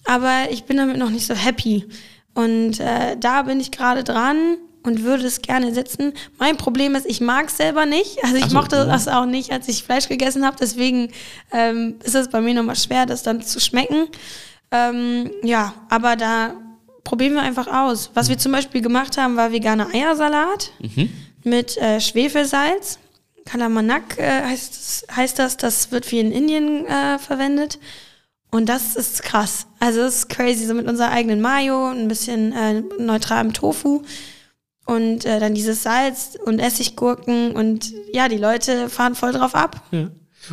[0.08, 1.84] Aber ich bin damit noch nicht so happy.
[2.32, 6.14] Und äh, da bin ich gerade dran und würde es gerne setzen.
[6.38, 8.24] Mein Problem ist, ich mag es selber nicht.
[8.24, 8.84] Also ich so, mochte ja.
[8.86, 10.56] das auch nicht, als ich Fleisch gegessen habe.
[10.58, 11.10] Deswegen
[11.52, 14.06] ähm, ist es bei mir nochmal schwer, das dann zu schmecken.
[14.70, 16.54] Ähm, ja, aber da
[17.04, 18.10] probieren wir einfach aus.
[18.14, 20.72] Was wir zum Beispiel gemacht haben, war veganer Eiersalat
[21.44, 22.98] mit äh, Schwefelsalz.
[23.44, 25.58] Kalamanak äh, heißt, heißt das.
[25.58, 27.78] Das wird viel in Indien äh, verwendet.
[28.50, 29.66] Und das ist krass.
[29.78, 34.02] Also das ist crazy, so mit unserer eigenen Mayo, ein bisschen äh, neutralem Tofu
[34.86, 39.82] und äh, dann dieses Salz und Essiggurken und ja, die Leute fahren voll drauf ab.
[39.90, 40.10] Ja.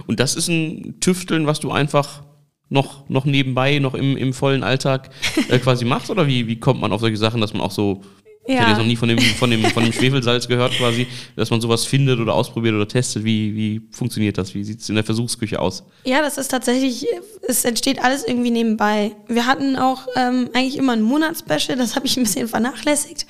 [0.08, 2.23] Und das ist ein Tüfteln, was du einfach
[2.67, 5.10] noch, noch nebenbei, noch im, im vollen Alltag
[5.49, 6.10] äh, quasi machst?
[6.10, 8.01] Oder wie, wie kommt man auf solche Sachen, dass man auch so,
[8.47, 11.49] ich hätte jetzt noch nie von dem, von, dem, von dem Schwefelsalz gehört quasi, dass
[11.49, 13.23] man sowas findet oder ausprobiert oder testet?
[13.23, 14.53] Wie, wie funktioniert das?
[14.53, 15.84] Wie sieht es in der Versuchsküche aus?
[16.03, 17.08] Ja, das ist tatsächlich,
[17.47, 19.12] es entsteht alles irgendwie nebenbei.
[19.27, 23.25] Wir hatten auch ähm, eigentlich immer ein Monatsspecial, das habe ich ein bisschen vernachlässigt.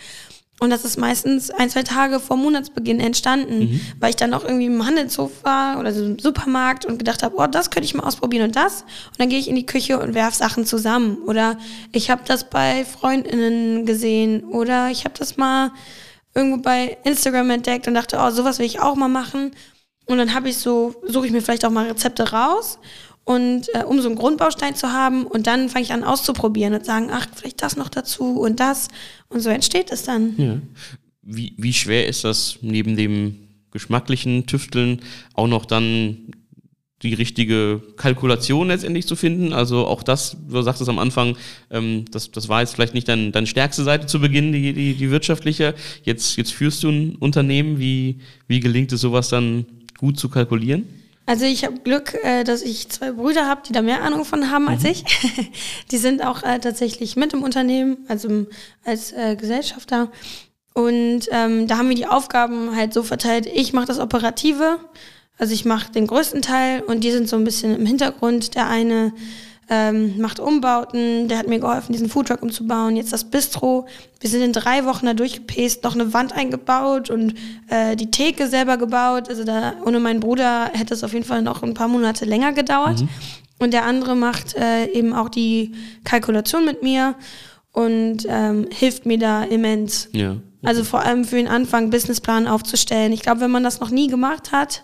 [0.60, 4.68] Und das ist meistens ein, zwei Tage vor Monatsbeginn entstanden, weil ich dann auch irgendwie
[4.68, 8.04] im Handelshof war oder so im Supermarkt und gedacht habe, oh, das könnte ich mal
[8.04, 8.84] ausprobieren und das.
[8.84, 11.18] Und dann gehe ich in die Küche und werf Sachen zusammen.
[11.26, 11.58] Oder
[11.92, 15.72] ich habe das bei Freundinnen gesehen oder ich habe das mal
[16.34, 19.52] irgendwo bei Instagram entdeckt und dachte, oh, sowas will ich auch mal machen.
[20.06, 22.80] Und dann habe ich so, suche ich mir vielleicht auch mal Rezepte raus
[23.26, 26.86] und äh, um so einen Grundbaustein zu haben und dann fange ich an auszuprobieren und
[26.86, 28.88] sagen, ach, vielleicht das noch dazu und das
[29.28, 30.36] und so entsteht es dann.
[30.38, 30.62] Ja.
[31.22, 33.40] Wie, wie schwer ist das neben dem
[33.72, 35.02] geschmacklichen Tüfteln
[35.34, 36.32] auch noch dann
[37.02, 39.54] die richtige Kalkulation letztendlich zu finden.
[39.54, 41.36] Also auch das, du sagtest am Anfang,
[41.70, 44.94] ähm, das, das war jetzt vielleicht nicht dein, deine stärkste Seite zu Beginn, die, die,
[44.94, 45.76] die wirtschaftliche.
[46.04, 47.80] Jetzt, jetzt führst du ein Unternehmen.
[47.80, 49.66] Wie, wie gelingt es sowas dann
[49.98, 50.86] gut zu kalkulieren?
[51.28, 54.52] Also ich habe Glück, äh, dass ich zwei Brüder habe, die da mehr Ahnung von
[54.52, 54.90] haben als mhm.
[54.90, 55.04] ich.
[55.92, 58.46] die sind auch äh, tatsächlich mit im Unternehmen, also
[58.84, 60.12] als äh, Gesellschafter.
[60.74, 64.78] Und ähm, da haben wir die Aufgaben halt so verteilt, ich mache das Operative,
[65.38, 68.56] also ich mache den größten Teil und die sind so ein bisschen im Hintergrund.
[68.56, 69.14] Der eine
[69.70, 72.96] ähm, macht Umbauten, der hat mir geholfen, diesen Foodtruck umzubauen.
[72.96, 73.88] Jetzt das Bistro.
[74.20, 77.34] Wir sind in drei Wochen da durchgepest, noch eine Wand eingebaut und
[77.70, 79.30] äh, die Theke selber gebaut.
[79.30, 82.54] Also da ohne meinen Bruder hätte es auf jeden Fall noch ein paar Monate länger
[82.54, 83.02] gedauert.
[83.02, 83.10] Mhm.
[83.58, 85.74] Und der andere macht äh, eben auch die
[86.04, 87.16] Kalkulation mit mir
[87.72, 90.10] und ähm, hilft mir da immens.
[90.12, 90.38] Ja.
[90.64, 93.14] Also vor allem für den Anfang Businessplan aufzustellen.
[93.14, 94.84] Ich glaube, wenn man das noch nie gemacht hat,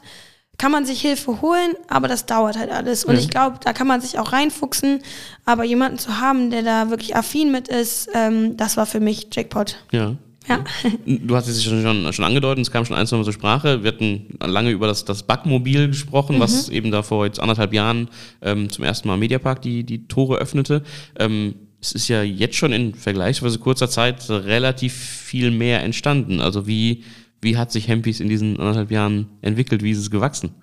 [0.61, 3.03] kann man sich Hilfe holen, aber das dauert halt alles.
[3.03, 3.19] Und ja.
[3.19, 4.99] ich glaube, da kann man sich auch reinfuchsen.
[5.43, 9.29] Aber jemanden zu haben, der da wirklich affin mit ist, ähm, das war für mich
[9.31, 9.77] Jackpot.
[9.91, 10.17] Ja.
[10.47, 10.63] Ja.
[11.05, 13.83] Du hast es schon, schon, schon angedeutet, es kam schon ein, zwei Mal zur Sprache.
[13.83, 16.41] Wir hatten lange über das, das Backmobil gesprochen, mhm.
[16.41, 18.07] was eben da vor jetzt anderthalb Jahren
[18.43, 20.83] ähm, zum ersten Mal Mediapark die, die Tore öffnete.
[21.17, 26.39] Ähm, es ist ja jetzt schon in vergleichsweise kurzer Zeit relativ viel mehr entstanden.
[26.39, 27.03] Also wie,
[27.41, 29.83] wie hat sich Hempis in diesen anderthalb Jahren entwickelt?
[29.83, 30.55] Wie ist es gewachsen?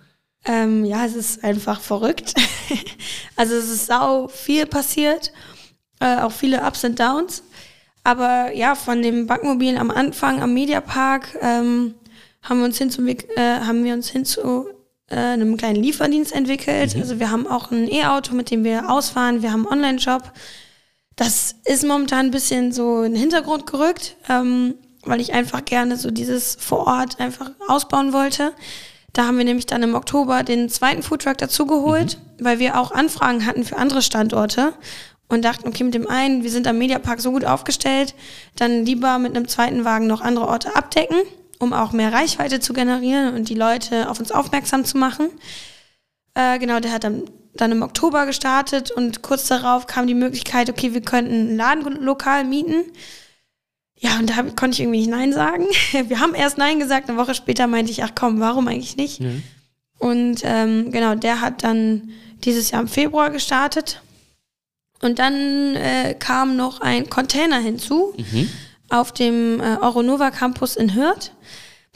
[0.45, 2.35] Ähm, ja, es ist einfach verrückt.
[3.37, 5.33] also es ist sau viel passiert,
[6.01, 7.43] äh, auch viele Ups und Downs.
[8.05, 11.95] Aber ja, von dem Bankmobil am Anfang am Mediapark ähm,
[12.43, 14.69] haben wir uns hin zu, äh, haben wir uns hin zu
[15.11, 16.95] äh, einem kleinen Lieferdienst entwickelt.
[16.95, 17.03] Mhm.
[17.03, 19.43] Also wir haben auch ein E-Auto, mit dem wir ausfahren.
[19.43, 20.33] Wir haben einen Online-Shop.
[21.17, 24.17] Das ist momentan ein bisschen so in den Hintergrund gerückt.
[24.29, 28.53] Ähm, weil ich einfach gerne so dieses vor Ort einfach ausbauen wollte.
[29.13, 32.45] Da haben wir nämlich dann im Oktober den zweiten Foodtruck dazugeholt, mhm.
[32.45, 34.75] weil wir auch Anfragen hatten für andere Standorte
[35.29, 38.15] und dachten, okay, mit dem einen, wir sind am Mediapark so gut aufgestellt,
[38.57, 41.19] dann lieber mit einem zweiten Wagen noch andere Orte abdecken,
[41.59, 45.31] um auch mehr Reichweite zu generieren und die Leute auf uns aufmerksam zu machen.
[46.35, 50.71] Äh, genau, der hat dann, dann im Oktober gestartet und kurz darauf kam die Möglichkeit,
[50.71, 52.85] okay, wir könnten ein Ladenlokal mieten.
[54.01, 55.65] Ja, und da konnte ich irgendwie nicht Nein sagen.
[56.07, 59.21] Wir haben erst Nein gesagt, eine Woche später meinte ich, ach komm, warum eigentlich nicht?
[59.21, 59.43] Mhm.
[59.99, 62.11] Und ähm, genau, der hat dann
[62.45, 64.01] dieses Jahr im Februar gestartet.
[65.01, 68.49] Und dann äh, kam noch ein Container hinzu mhm.
[68.89, 71.33] auf dem äh, Euronova Campus in Hürth.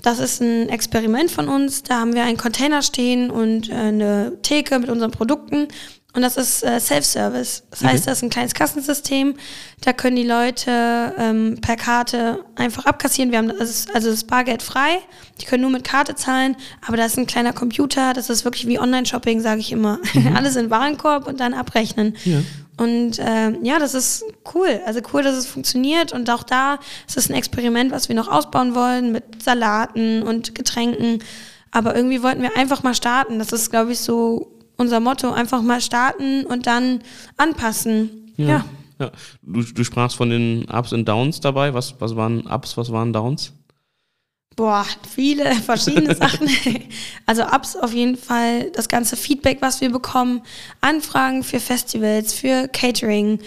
[0.03, 1.83] Das ist ein Experiment von uns.
[1.85, 5.69] Da haben wir einen Container stehen und äh, eine Theke mit unseren Produkten.
[6.15, 7.63] Und das ist äh, Self-Service.
[7.71, 9.35] Das heißt, das ist ein kleines Kassensystem.
[9.81, 13.31] Da können die Leute ähm, per Karte einfach abkassieren.
[13.31, 14.99] Wir haben das, also das Bargeld frei.
[15.41, 16.57] Die können nur mit Karte zahlen.
[16.87, 18.13] Aber da ist ein kleiner Computer.
[18.13, 20.01] Das ist wirklich wie Online-Shopping, sage ich immer.
[20.13, 20.37] Mhm.
[20.37, 22.15] Alles in Warenkorb und dann abrechnen.
[22.25, 22.41] Ja.
[22.77, 24.81] Und äh, ja, das ist cool.
[24.85, 26.13] Also cool, dass es funktioniert.
[26.13, 30.55] Und auch da ist es ein Experiment, was wir noch ausbauen wollen mit Salaten und
[30.55, 31.21] Getränken.
[31.71, 33.39] Aber irgendwie wollten wir einfach mal starten.
[33.39, 37.03] Das ist, glaube ich, so unser Motto, einfach mal starten und dann
[37.37, 38.33] anpassen.
[38.37, 38.47] Ja.
[38.47, 38.65] ja.
[38.99, 39.11] ja.
[39.43, 41.75] Du, du sprachst von den Ups und Downs dabei.
[41.75, 43.53] Was, was waren Ups, was waren Downs?
[44.57, 46.49] Boah, viele verschiedene Sachen.
[47.27, 50.43] Also Ups auf jeden Fall, das ganze Feedback, was wir bekommen,
[50.81, 53.39] Anfragen für Festivals, für Catering,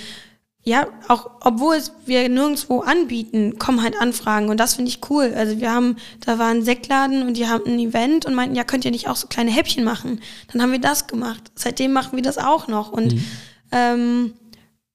[0.68, 5.32] ja, auch obwohl es wir nirgendwo anbieten, kommen halt Anfragen und das finde ich cool.
[5.36, 8.64] Also wir haben, da war ein Sektladen und die haben ein Event und meinten, ja,
[8.64, 10.22] könnt ihr nicht auch so kleine Häppchen machen?
[10.52, 11.52] Dann haben wir das gemacht.
[11.54, 13.26] Seitdem machen wir das auch noch und mhm.
[13.72, 14.34] ähm,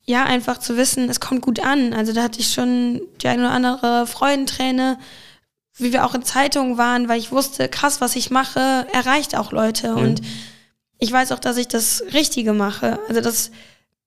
[0.04, 1.94] ja, einfach zu wissen, es kommt gut an.
[1.94, 4.98] Also da hatte ich schon die eine oder andere Freudenträne,
[5.76, 9.52] wie wir auch in Zeitungen waren, weil ich wusste, krass, was ich mache, erreicht auch
[9.52, 10.02] Leute mhm.
[10.02, 10.20] und
[10.98, 12.98] ich weiß auch, dass ich das Richtige mache.
[13.09, 13.52] Also das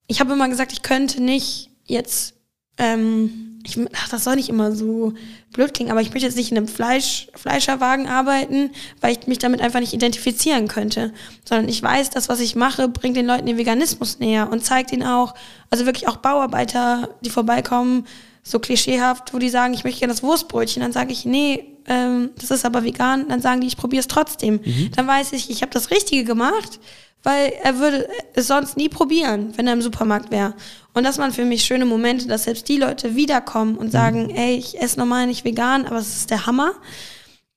[0.06, 2.34] ich habe immer gesagt, ich könnte nicht jetzt,
[2.78, 5.14] ähm, ich, ach, das soll nicht immer so
[5.52, 9.38] blöd klingen, aber ich möchte jetzt nicht in einem Fleisch, Fleischerwagen arbeiten, weil ich mich
[9.38, 11.14] damit einfach nicht identifizieren könnte.
[11.48, 14.92] Sondern ich weiß, das, was ich mache, bringt den Leuten den Veganismus näher und zeigt
[14.92, 15.34] ihnen auch,
[15.70, 18.06] also wirklich auch Bauarbeiter, die vorbeikommen,
[18.42, 22.30] so klischeehaft, wo die sagen, ich möchte gerne das Wurstbrötchen, dann sage ich, nee, ähm,
[22.40, 24.60] das ist aber vegan, dann sagen die, ich probiere es trotzdem.
[24.64, 24.90] Mhm.
[24.96, 26.80] Dann weiß ich, ich habe das Richtige gemacht
[27.24, 30.54] weil er würde es sonst nie probieren, wenn er im Supermarkt wäre.
[30.92, 34.36] Und das waren für mich schöne Momente, dass selbst die Leute wiederkommen und sagen, mhm.
[34.36, 36.72] ey, ich esse normal nicht vegan, aber es ist der Hammer.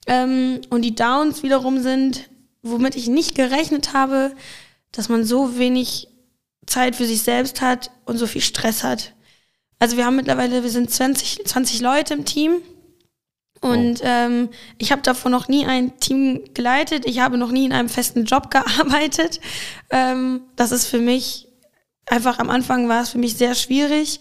[0.07, 2.29] Ähm, und die Downs wiederum sind,
[2.63, 4.31] womit ich nicht gerechnet habe,
[4.93, 6.07] dass man so wenig
[6.65, 9.13] Zeit für sich selbst hat und so viel Stress hat.
[9.79, 12.61] Also wir haben mittlerweile, wir sind 20, 20 Leute im Team.
[13.61, 17.05] Und ähm, ich habe davor noch nie ein Team geleitet.
[17.05, 19.39] Ich habe noch nie in einem festen Job gearbeitet.
[19.89, 21.47] Ähm, das ist für mich
[22.05, 24.19] einfach am Anfang war es für mich sehr schwierig.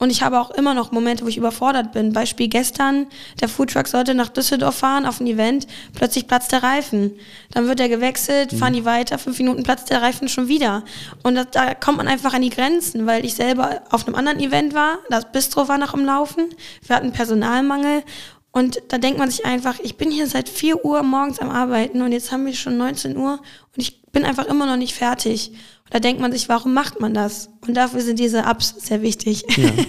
[0.00, 2.12] Und ich habe auch immer noch Momente, wo ich überfordert bin.
[2.12, 3.08] Beispiel gestern,
[3.40, 7.12] der Foodtruck sollte nach Düsseldorf fahren auf ein Event, plötzlich platzt der Reifen.
[7.50, 10.84] Dann wird er gewechselt, fahren die weiter, fünf Minuten platzt der Reifen schon wieder.
[11.24, 14.38] Und das, da kommt man einfach an die Grenzen, weil ich selber auf einem anderen
[14.38, 16.44] Event war, das Bistro war noch im Laufen,
[16.86, 18.04] wir hatten Personalmangel
[18.50, 22.02] und da denkt man sich einfach, ich bin hier seit 4 Uhr morgens am Arbeiten
[22.02, 25.50] und jetzt haben wir schon 19 Uhr und ich bin einfach immer noch nicht fertig.
[25.50, 27.50] Und da denkt man sich, warum macht man das?
[27.66, 29.44] Und dafür sind diese Ups sehr wichtig.
[29.56, 29.70] Ja.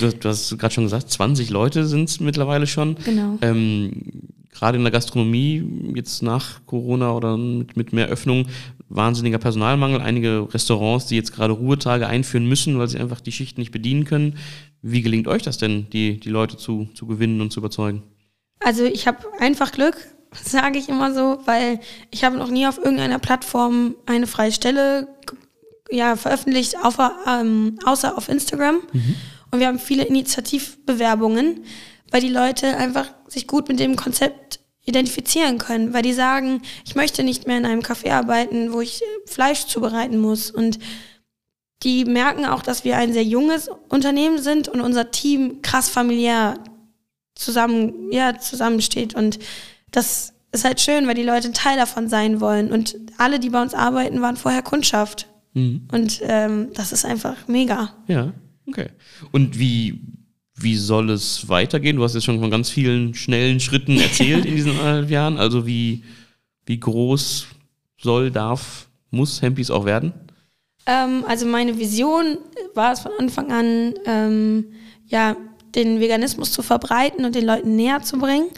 [0.00, 2.96] Du, du hast gerade schon gesagt, 20 Leute sind es mittlerweile schon.
[3.04, 3.38] Genau.
[3.42, 8.46] Ähm, gerade in der Gastronomie, jetzt nach Corona oder mit, mit mehr Öffnung,
[8.88, 10.00] wahnsinniger Personalmangel.
[10.00, 14.04] Einige Restaurants, die jetzt gerade Ruhetage einführen müssen, weil sie einfach die Schichten nicht bedienen
[14.04, 14.36] können.
[14.86, 18.02] Wie gelingt euch das denn, die, die Leute zu, zu gewinnen und zu überzeugen?
[18.60, 19.96] Also ich habe einfach Glück,
[20.44, 21.80] sage ich immer so, weil
[22.10, 25.08] ich habe noch nie auf irgendeiner Plattform eine freie Stelle
[25.90, 28.80] ja, veröffentlicht, auf, ähm, außer auf Instagram.
[29.50, 31.64] Und wir haben viele Initiativbewerbungen,
[32.10, 36.94] weil die Leute einfach sich gut mit dem Konzept identifizieren können, weil die sagen, ich
[36.94, 40.50] möchte nicht mehr in einem Café arbeiten, wo ich äh, Fleisch zubereiten muss.
[40.50, 40.78] Und
[41.82, 46.58] die merken auch, dass wir ein sehr junges Unternehmen sind und unser Team krass familiär
[47.34, 49.14] zusammen, ja, zusammensteht.
[49.14, 49.38] Und
[49.90, 52.72] das ist halt schön, weil die Leute Teil davon sein wollen.
[52.72, 55.26] Und alle, die bei uns arbeiten, waren vorher Kundschaft.
[55.92, 57.94] Und ähm, das ist einfach mega.
[58.08, 58.32] Ja,
[58.66, 58.88] okay.
[59.30, 60.00] Und wie,
[60.54, 61.96] wie soll es weitergehen?
[61.96, 65.38] Du hast jetzt schon von ganz vielen schnellen Schritten erzählt in diesen anderthalb Jahren.
[65.38, 66.02] Also wie,
[66.66, 67.46] wie groß
[67.98, 70.12] soll, darf, muss Hempis auch werden?
[70.86, 72.38] Ähm, also meine Vision
[72.74, 74.72] war es von Anfang an, ähm,
[75.06, 75.36] ja,
[75.74, 78.48] den Veganismus zu verbreiten und den Leuten näher zu bringen.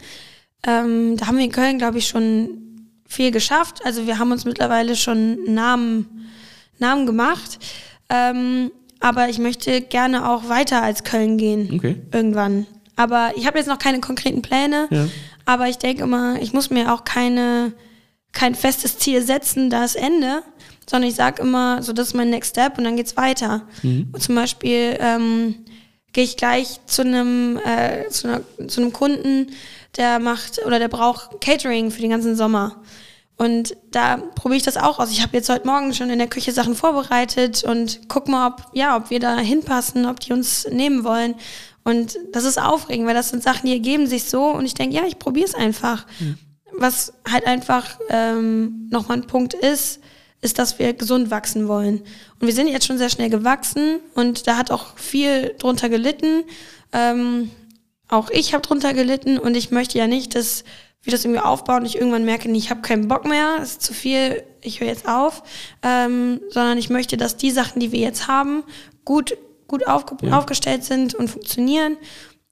[0.65, 2.67] Ähm, da haben wir in Köln, glaube ich, schon
[3.07, 3.85] viel geschafft.
[3.85, 6.29] Also wir haben uns mittlerweile schon Namen,
[6.77, 7.59] Namen gemacht.
[8.09, 11.71] Ähm, aber ich möchte gerne auch weiter als Köln gehen.
[11.73, 11.95] Okay.
[12.11, 12.65] Irgendwann.
[12.95, 14.87] Aber ich habe jetzt noch keine konkreten Pläne.
[14.89, 15.07] Ja.
[15.45, 17.71] Aber ich denke immer, ich muss mir auch keine,
[18.33, 20.43] kein festes Ziel setzen, das Ende,
[20.89, 23.63] sondern ich sage immer, so das ist mein Next Step und dann geht's weiter.
[24.11, 25.55] Und zum Beispiel ähm,
[26.13, 29.51] gehe ich gleich zu einem äh, zu, einer, zu einem Kunden,
[29.97, 32.81] der macht oder der braucht Catering für den ganzen Sommer.
[33.37, 35.11] Und da probiere ich das auch aus.
[35.11, 38.65] Ich habe jetzt heute Morgen schon in der Küche Sachen vorbereitet und guck mal, ob,
[38.73, 41.35] ja, ob wir da hinpassen, ob die uns nehmen wollen.
[41.83, 44.95] Und das ist aufregend, weil das sind Sachen, die ergeben sich so und ich denke,
[44.95, 46.07] ja, ich probiere es einfach.
[46.79, 49.99] Was halt einfach ähm, nochmal ein Punkt ist,
[50.41, 52.01] ist, dass wir gesund wachsen wollen.
[52.39, 56.43] Und wir sind jetzt schon sehr schnell gewachsen und da hat auch viel drunter gelitten.
[56.93, 57.51] Ähm,
[58.07, 60.63] auch ich habe drunter gelitten und ich möchte ja nicht, dass
[61.01, 63.81] wir das irgendwie aufbauen und ich irgendwann merke, ich habe keinen Bock mehr, es ist
[63.81, 65.43] zu viel, ich höre jetzt auf,
[65.81, 68.63] ähm, sondern ich möchte, dass die Sachen, die wir jetzt haben,
[69.05, 71.97] gut, gut aufge aufgestellt sind und funktionieren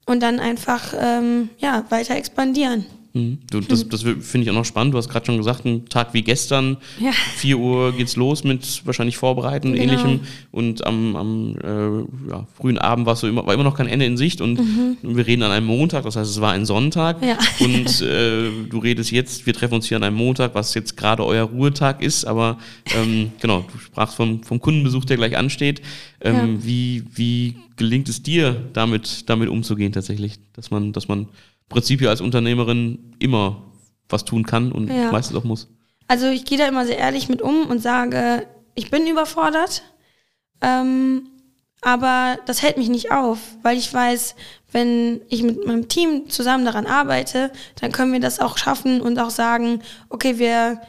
[0.06, 2.86] und dann einfach ähm, ja, weiter expandieren.
[3.16, 3.38] Mhm.
[3.50, 4.92] Du, das das finde ich auch noch spannend.
[4.92, 7.12] Du hast gerade schon gesagt, ein Tag wie gestern, Ja.
[7.36, 9.92] 4 Uhr geht's los mit wahrscheinlich Vorbereiten und Genau.
[9.92, 10.20] ähnlichem.
[10.52, 14.04] Und am, am äh, ja, frühen Abend warst du immer, war immer noch kein Ende
[14.04, 14.40] in Sicht.
[14.40, 14.60] Und
[15.02, 17.22] wir reden an einem Montag, das heißt, es war ein Sonntag.
[17.22, 17.28] Mhm.
[17.28, 17.38] Ja.
[17.60, 21.24] Und äh, du redest jetzt, wir treffen uns hier an einem Montag, was jetzt gerade
[21.24, 22.26] euer Ruhetag ist.
[22.26, 22.58] Aber
[22.94, 25.80] ähm, genau, du sprachst vom, vom Kundenbesuch, der gleich ansteht.
[26.20, 30.34] Ähm, wie, wie gelingt es dir, damit, damit umzugehen tatsächlich?
[30.54, 31.28] Dass man, dass man
[31.68, 33.62] im Prinzip ja als Unternehmerin immer
[34.08, 35.10] was tun kann und Ja.
[35.10, 35.68] meistens auch muss.
[36.08, 39.82] Also ich gehe da immer sehr ehrlich mit um und sage, ich bin überfordert,
[40.60, 41.28] ähm,
[41.82, 44.36] aber das hält mich nicht auf, weil ich weiß,
[44.72, 47.50] wenn ich mit meinem Team zusammen daran arbeite,
[47.80, 50.80] dann können wir das auch schaffen und auch sagen, okay, wir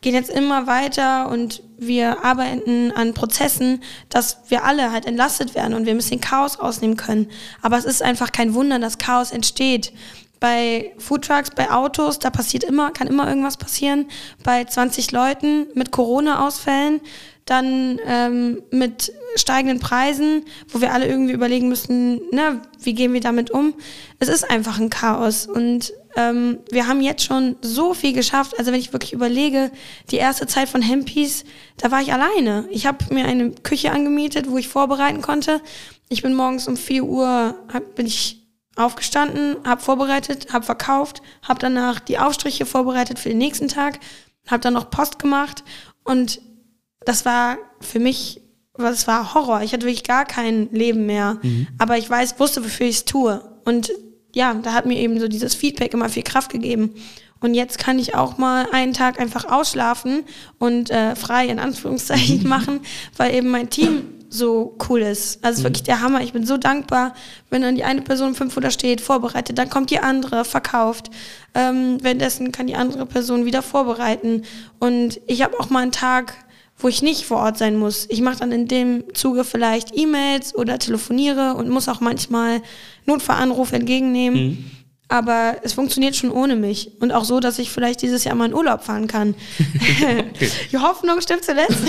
[0.00, 5.74] gehen jetzt immer weiter und wir arbeiten an Prozessen, dass wir alle halt entlastet werden
[5.74, 7.28] und wir ein bisschen Chaos rausnehmen können.
[7.60, 9.92] Aber es ist einfach kein Wunder, dass Chaos entsteht.
[10.38, 14.06] Bei Foodtrucks, bei Autos, da passiert immer, kann immer irgendwas passieren.
[14.42, 17.02] Bei 20 Leuten mit Corona-Ausfällen,
[17.44, 23.20] dann ähm, mit steigenden Preisen, wo wir alle irgendwie überlegen müssen, na, wie gehen wir
[23.20, 23.74] damit um?
[24.18, 28.58] Es ist einfach ein Chaos und ähm, wir haben jetzt schon so viel geschafft.
[28.58, 29.70] Also wenn ich wirklich überlege,
[30.10, 31.44] die erste Zeit von Hempis,
[31.76, 32.66] da war ich alleine.
[32.70, 35.60] Ich habe mir eine Küche angemietet, wo ich vorbereiten konnte.
[36.08, 38.40] Ich bin morgens um 4 Uhr, hab, bin ich
[38.76, 44.00] aufgestanden, habe vorbereitet, habe verkauft, habe danach die Aufstriche vorbereitet für den nächsten Tag,
[44.48, 45.64] habe dann noch Post gemacht
[46.04, 46.40] und
[47.00, 48.42] das war für mich,
[48.74, 49.62] was war Horror.
[49.62, 51.38] Ich hatte wirklich gar kein Leben mehr.
[51.42, 51.68] Mhm.
[51.78, 53.42] Aber ich weiß, wusste, wofür ich es tue.
[53.64, 53.90] Und
[54.32, 56.94] ja, da hat mir eben so dieses Feedback immer viel Kraft gegeben.
[57.40, 60.24] Und jetzt kann ich auch mal einen Tag einfach ausschlafen
[60.58, 62.80] und äh, frei in Anführungszeichen machen,
[63.16, 65.44] weil eben mein Team so cool ist.
[65.44, 65.64] Also mhm.
[65.64, 66.22] wirklich der Hammer.
[66.22, 67.14] Ich bin so dankbar,
[67.50, 71.10] wenn dann die eine Person 500 steht, vorbereitet, dann kommt die andere, verkauft.
[71.54, 74.42] Ähm, währenddessen kann die andere Person wieder vorbereiten.
[74.78, 76.34] Und ich habe auch mal einen Tag,
[76.78, 78.06] wo ich nicht vor Ort sein muss.
[78.08, 82.62] Ich mache dann in dem Zuge vielleicht E-Mails oder telefoniere und muss auch manchmal
[83.10, 84.42] Notfallanrufe entgegennehmen.
[84.42, 84.70] Mhm.
[85.08, 86.92] Aber es funktioniert schon ohne mich.
[87.00, 89.34] Und auch so, dass ich vielleicht dieses Jahr mal in Urlaub fahren kann.
[90.72, 91.78] Die Hoffnung stimmt zuletzt.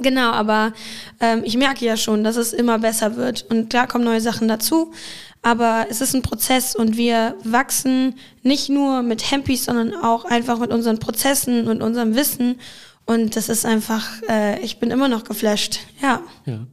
[0.00, 0.72] Genau, aber
[1.20, 3.46] ähm, ich merke ja schon, dass es immer besser wird.
[3.50, 4.92] Und klar kommen neue Sachen dazu,
[5.42, 10.58] aber es ist ein Prozess und wir wachsen nicht nur mit Hempis, sondern auch einfach
[10.58, 12.60] mit unseren Prozessen und unserem Wissen.
[13.06, 16.22] Und das ist einfach, äh, ich bin immer noch geflasht, ja.
[16.46, 16.66] Ja.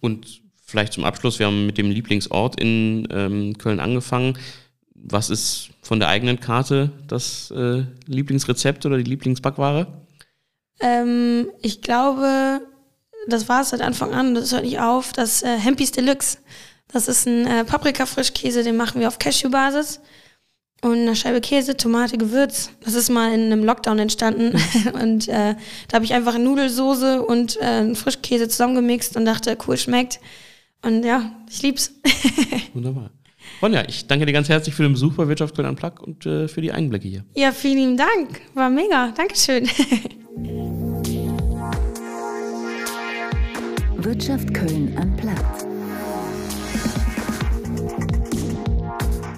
[0.00, 0.41] Und
[0.72, 4.38] vielleicht zum Abschluss, wir haben mit dem Lieblingsort in ähm, Köln angefangen.
[4.94, 9.86] Was ist von der eigenen Karte das äh, Lieblingsrezept oder die Lieblingsbackware?
[10.80, 12.62] Ähm, ich glaube,
[13.28, 16.38] das war es seit Anfang an, das hört nicht auf, das äh, Hempis Deluxe.
[16.90, 20.00] Das ist ein äh, Paprika-Frischkäse, den machen wir auf Cashew-Basis.
[20.80, 22.70] Und eine Scheibe Käse, Tomate, Gewürz.
[22.82, 24.58] Das ist mal in einem Lockdown entstanden.
[24.94, 25.54] und äh,
[25.88, 30.18] da habe ich einfach Nudelsoße und äh, Frischkäse zusammengemixt und dachte, cool, schmeckt.
[30.84, 31.94] Und ja, ich lieb's.
[32.74, 33.10] Wunderbar.
[33.60, 36.48] Ronja, ich danke dir ganz herzlich für den Besuch bei Wirtschaft Köln Plug und äh,
[36.48, 37.24] für die Einblicke hier.
[37.34, 38.40] Ja, vielen lieben Dank.
[38.54, 39.12] War mega.
[39.16, 39.68] Dankeschön.
[43.96, 45.66] Wirtschaft Köln am Platz.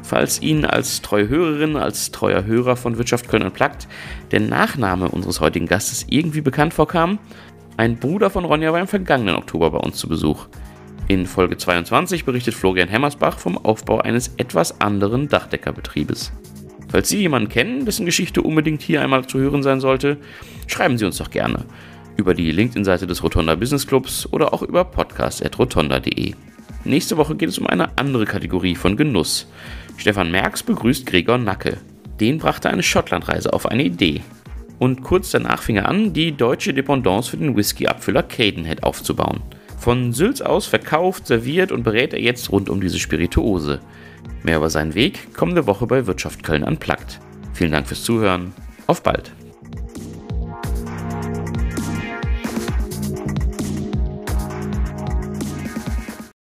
[0.03, 3.87] Falls Ihnen als treue Hörerin, als treuer Hörer von Wirtschaft Köln Unplugged
[4.31, 7.19] der Nachname unseres heutigen Gastes irgendwie bekannt vorkam,
[7.77, 10.47] ein Bruder von Ronja war im vergangenen Oktober bei uns zu Besuch.
[11.07, 16.33] In Folge 22 berichtet Florian Hemmersbach vom Aufbau eines etwas anderen Dachdeckerbetriebes.
[16.89, 20.17] Falls Sie jemanden kennen, dessen Geschichte unbedingt hier einmal zu hören sein sollte,
[20.67, 21.67] schreiben Sie uns doch gerne
[22.17, 26.35] über die LinkedIn-Seite des Rotonda Business Clubs oder auch über podcast.rotonda.de.
[26.85, 29.47] Nächste Woche geht es um eine andere Kategorie von Genuss.
[29.97, 31.79] Stefan Merks begrüßt Gregor Nacke.
[32.21, 34.23] Den brachte eine Schottlandreise auf eine Idee.
[34.79, 39.41] Und kurz danach fing er an, die deutsche Dependance für den Whisky-Abfüller Cadenhead aufzubauen.
[39.85, 43.81] Von Sülz aus verkauft, serviert und berät er jetzt rund um diese Spirituose.
[44.43, 47.21] Mehr über seinen Weg kommende Woche bei Wirtschaft Köln anplagt.
[47.53, 48.55] Vielen Dank fürs Zuhören.
[48.87, 49.31] Auf bald!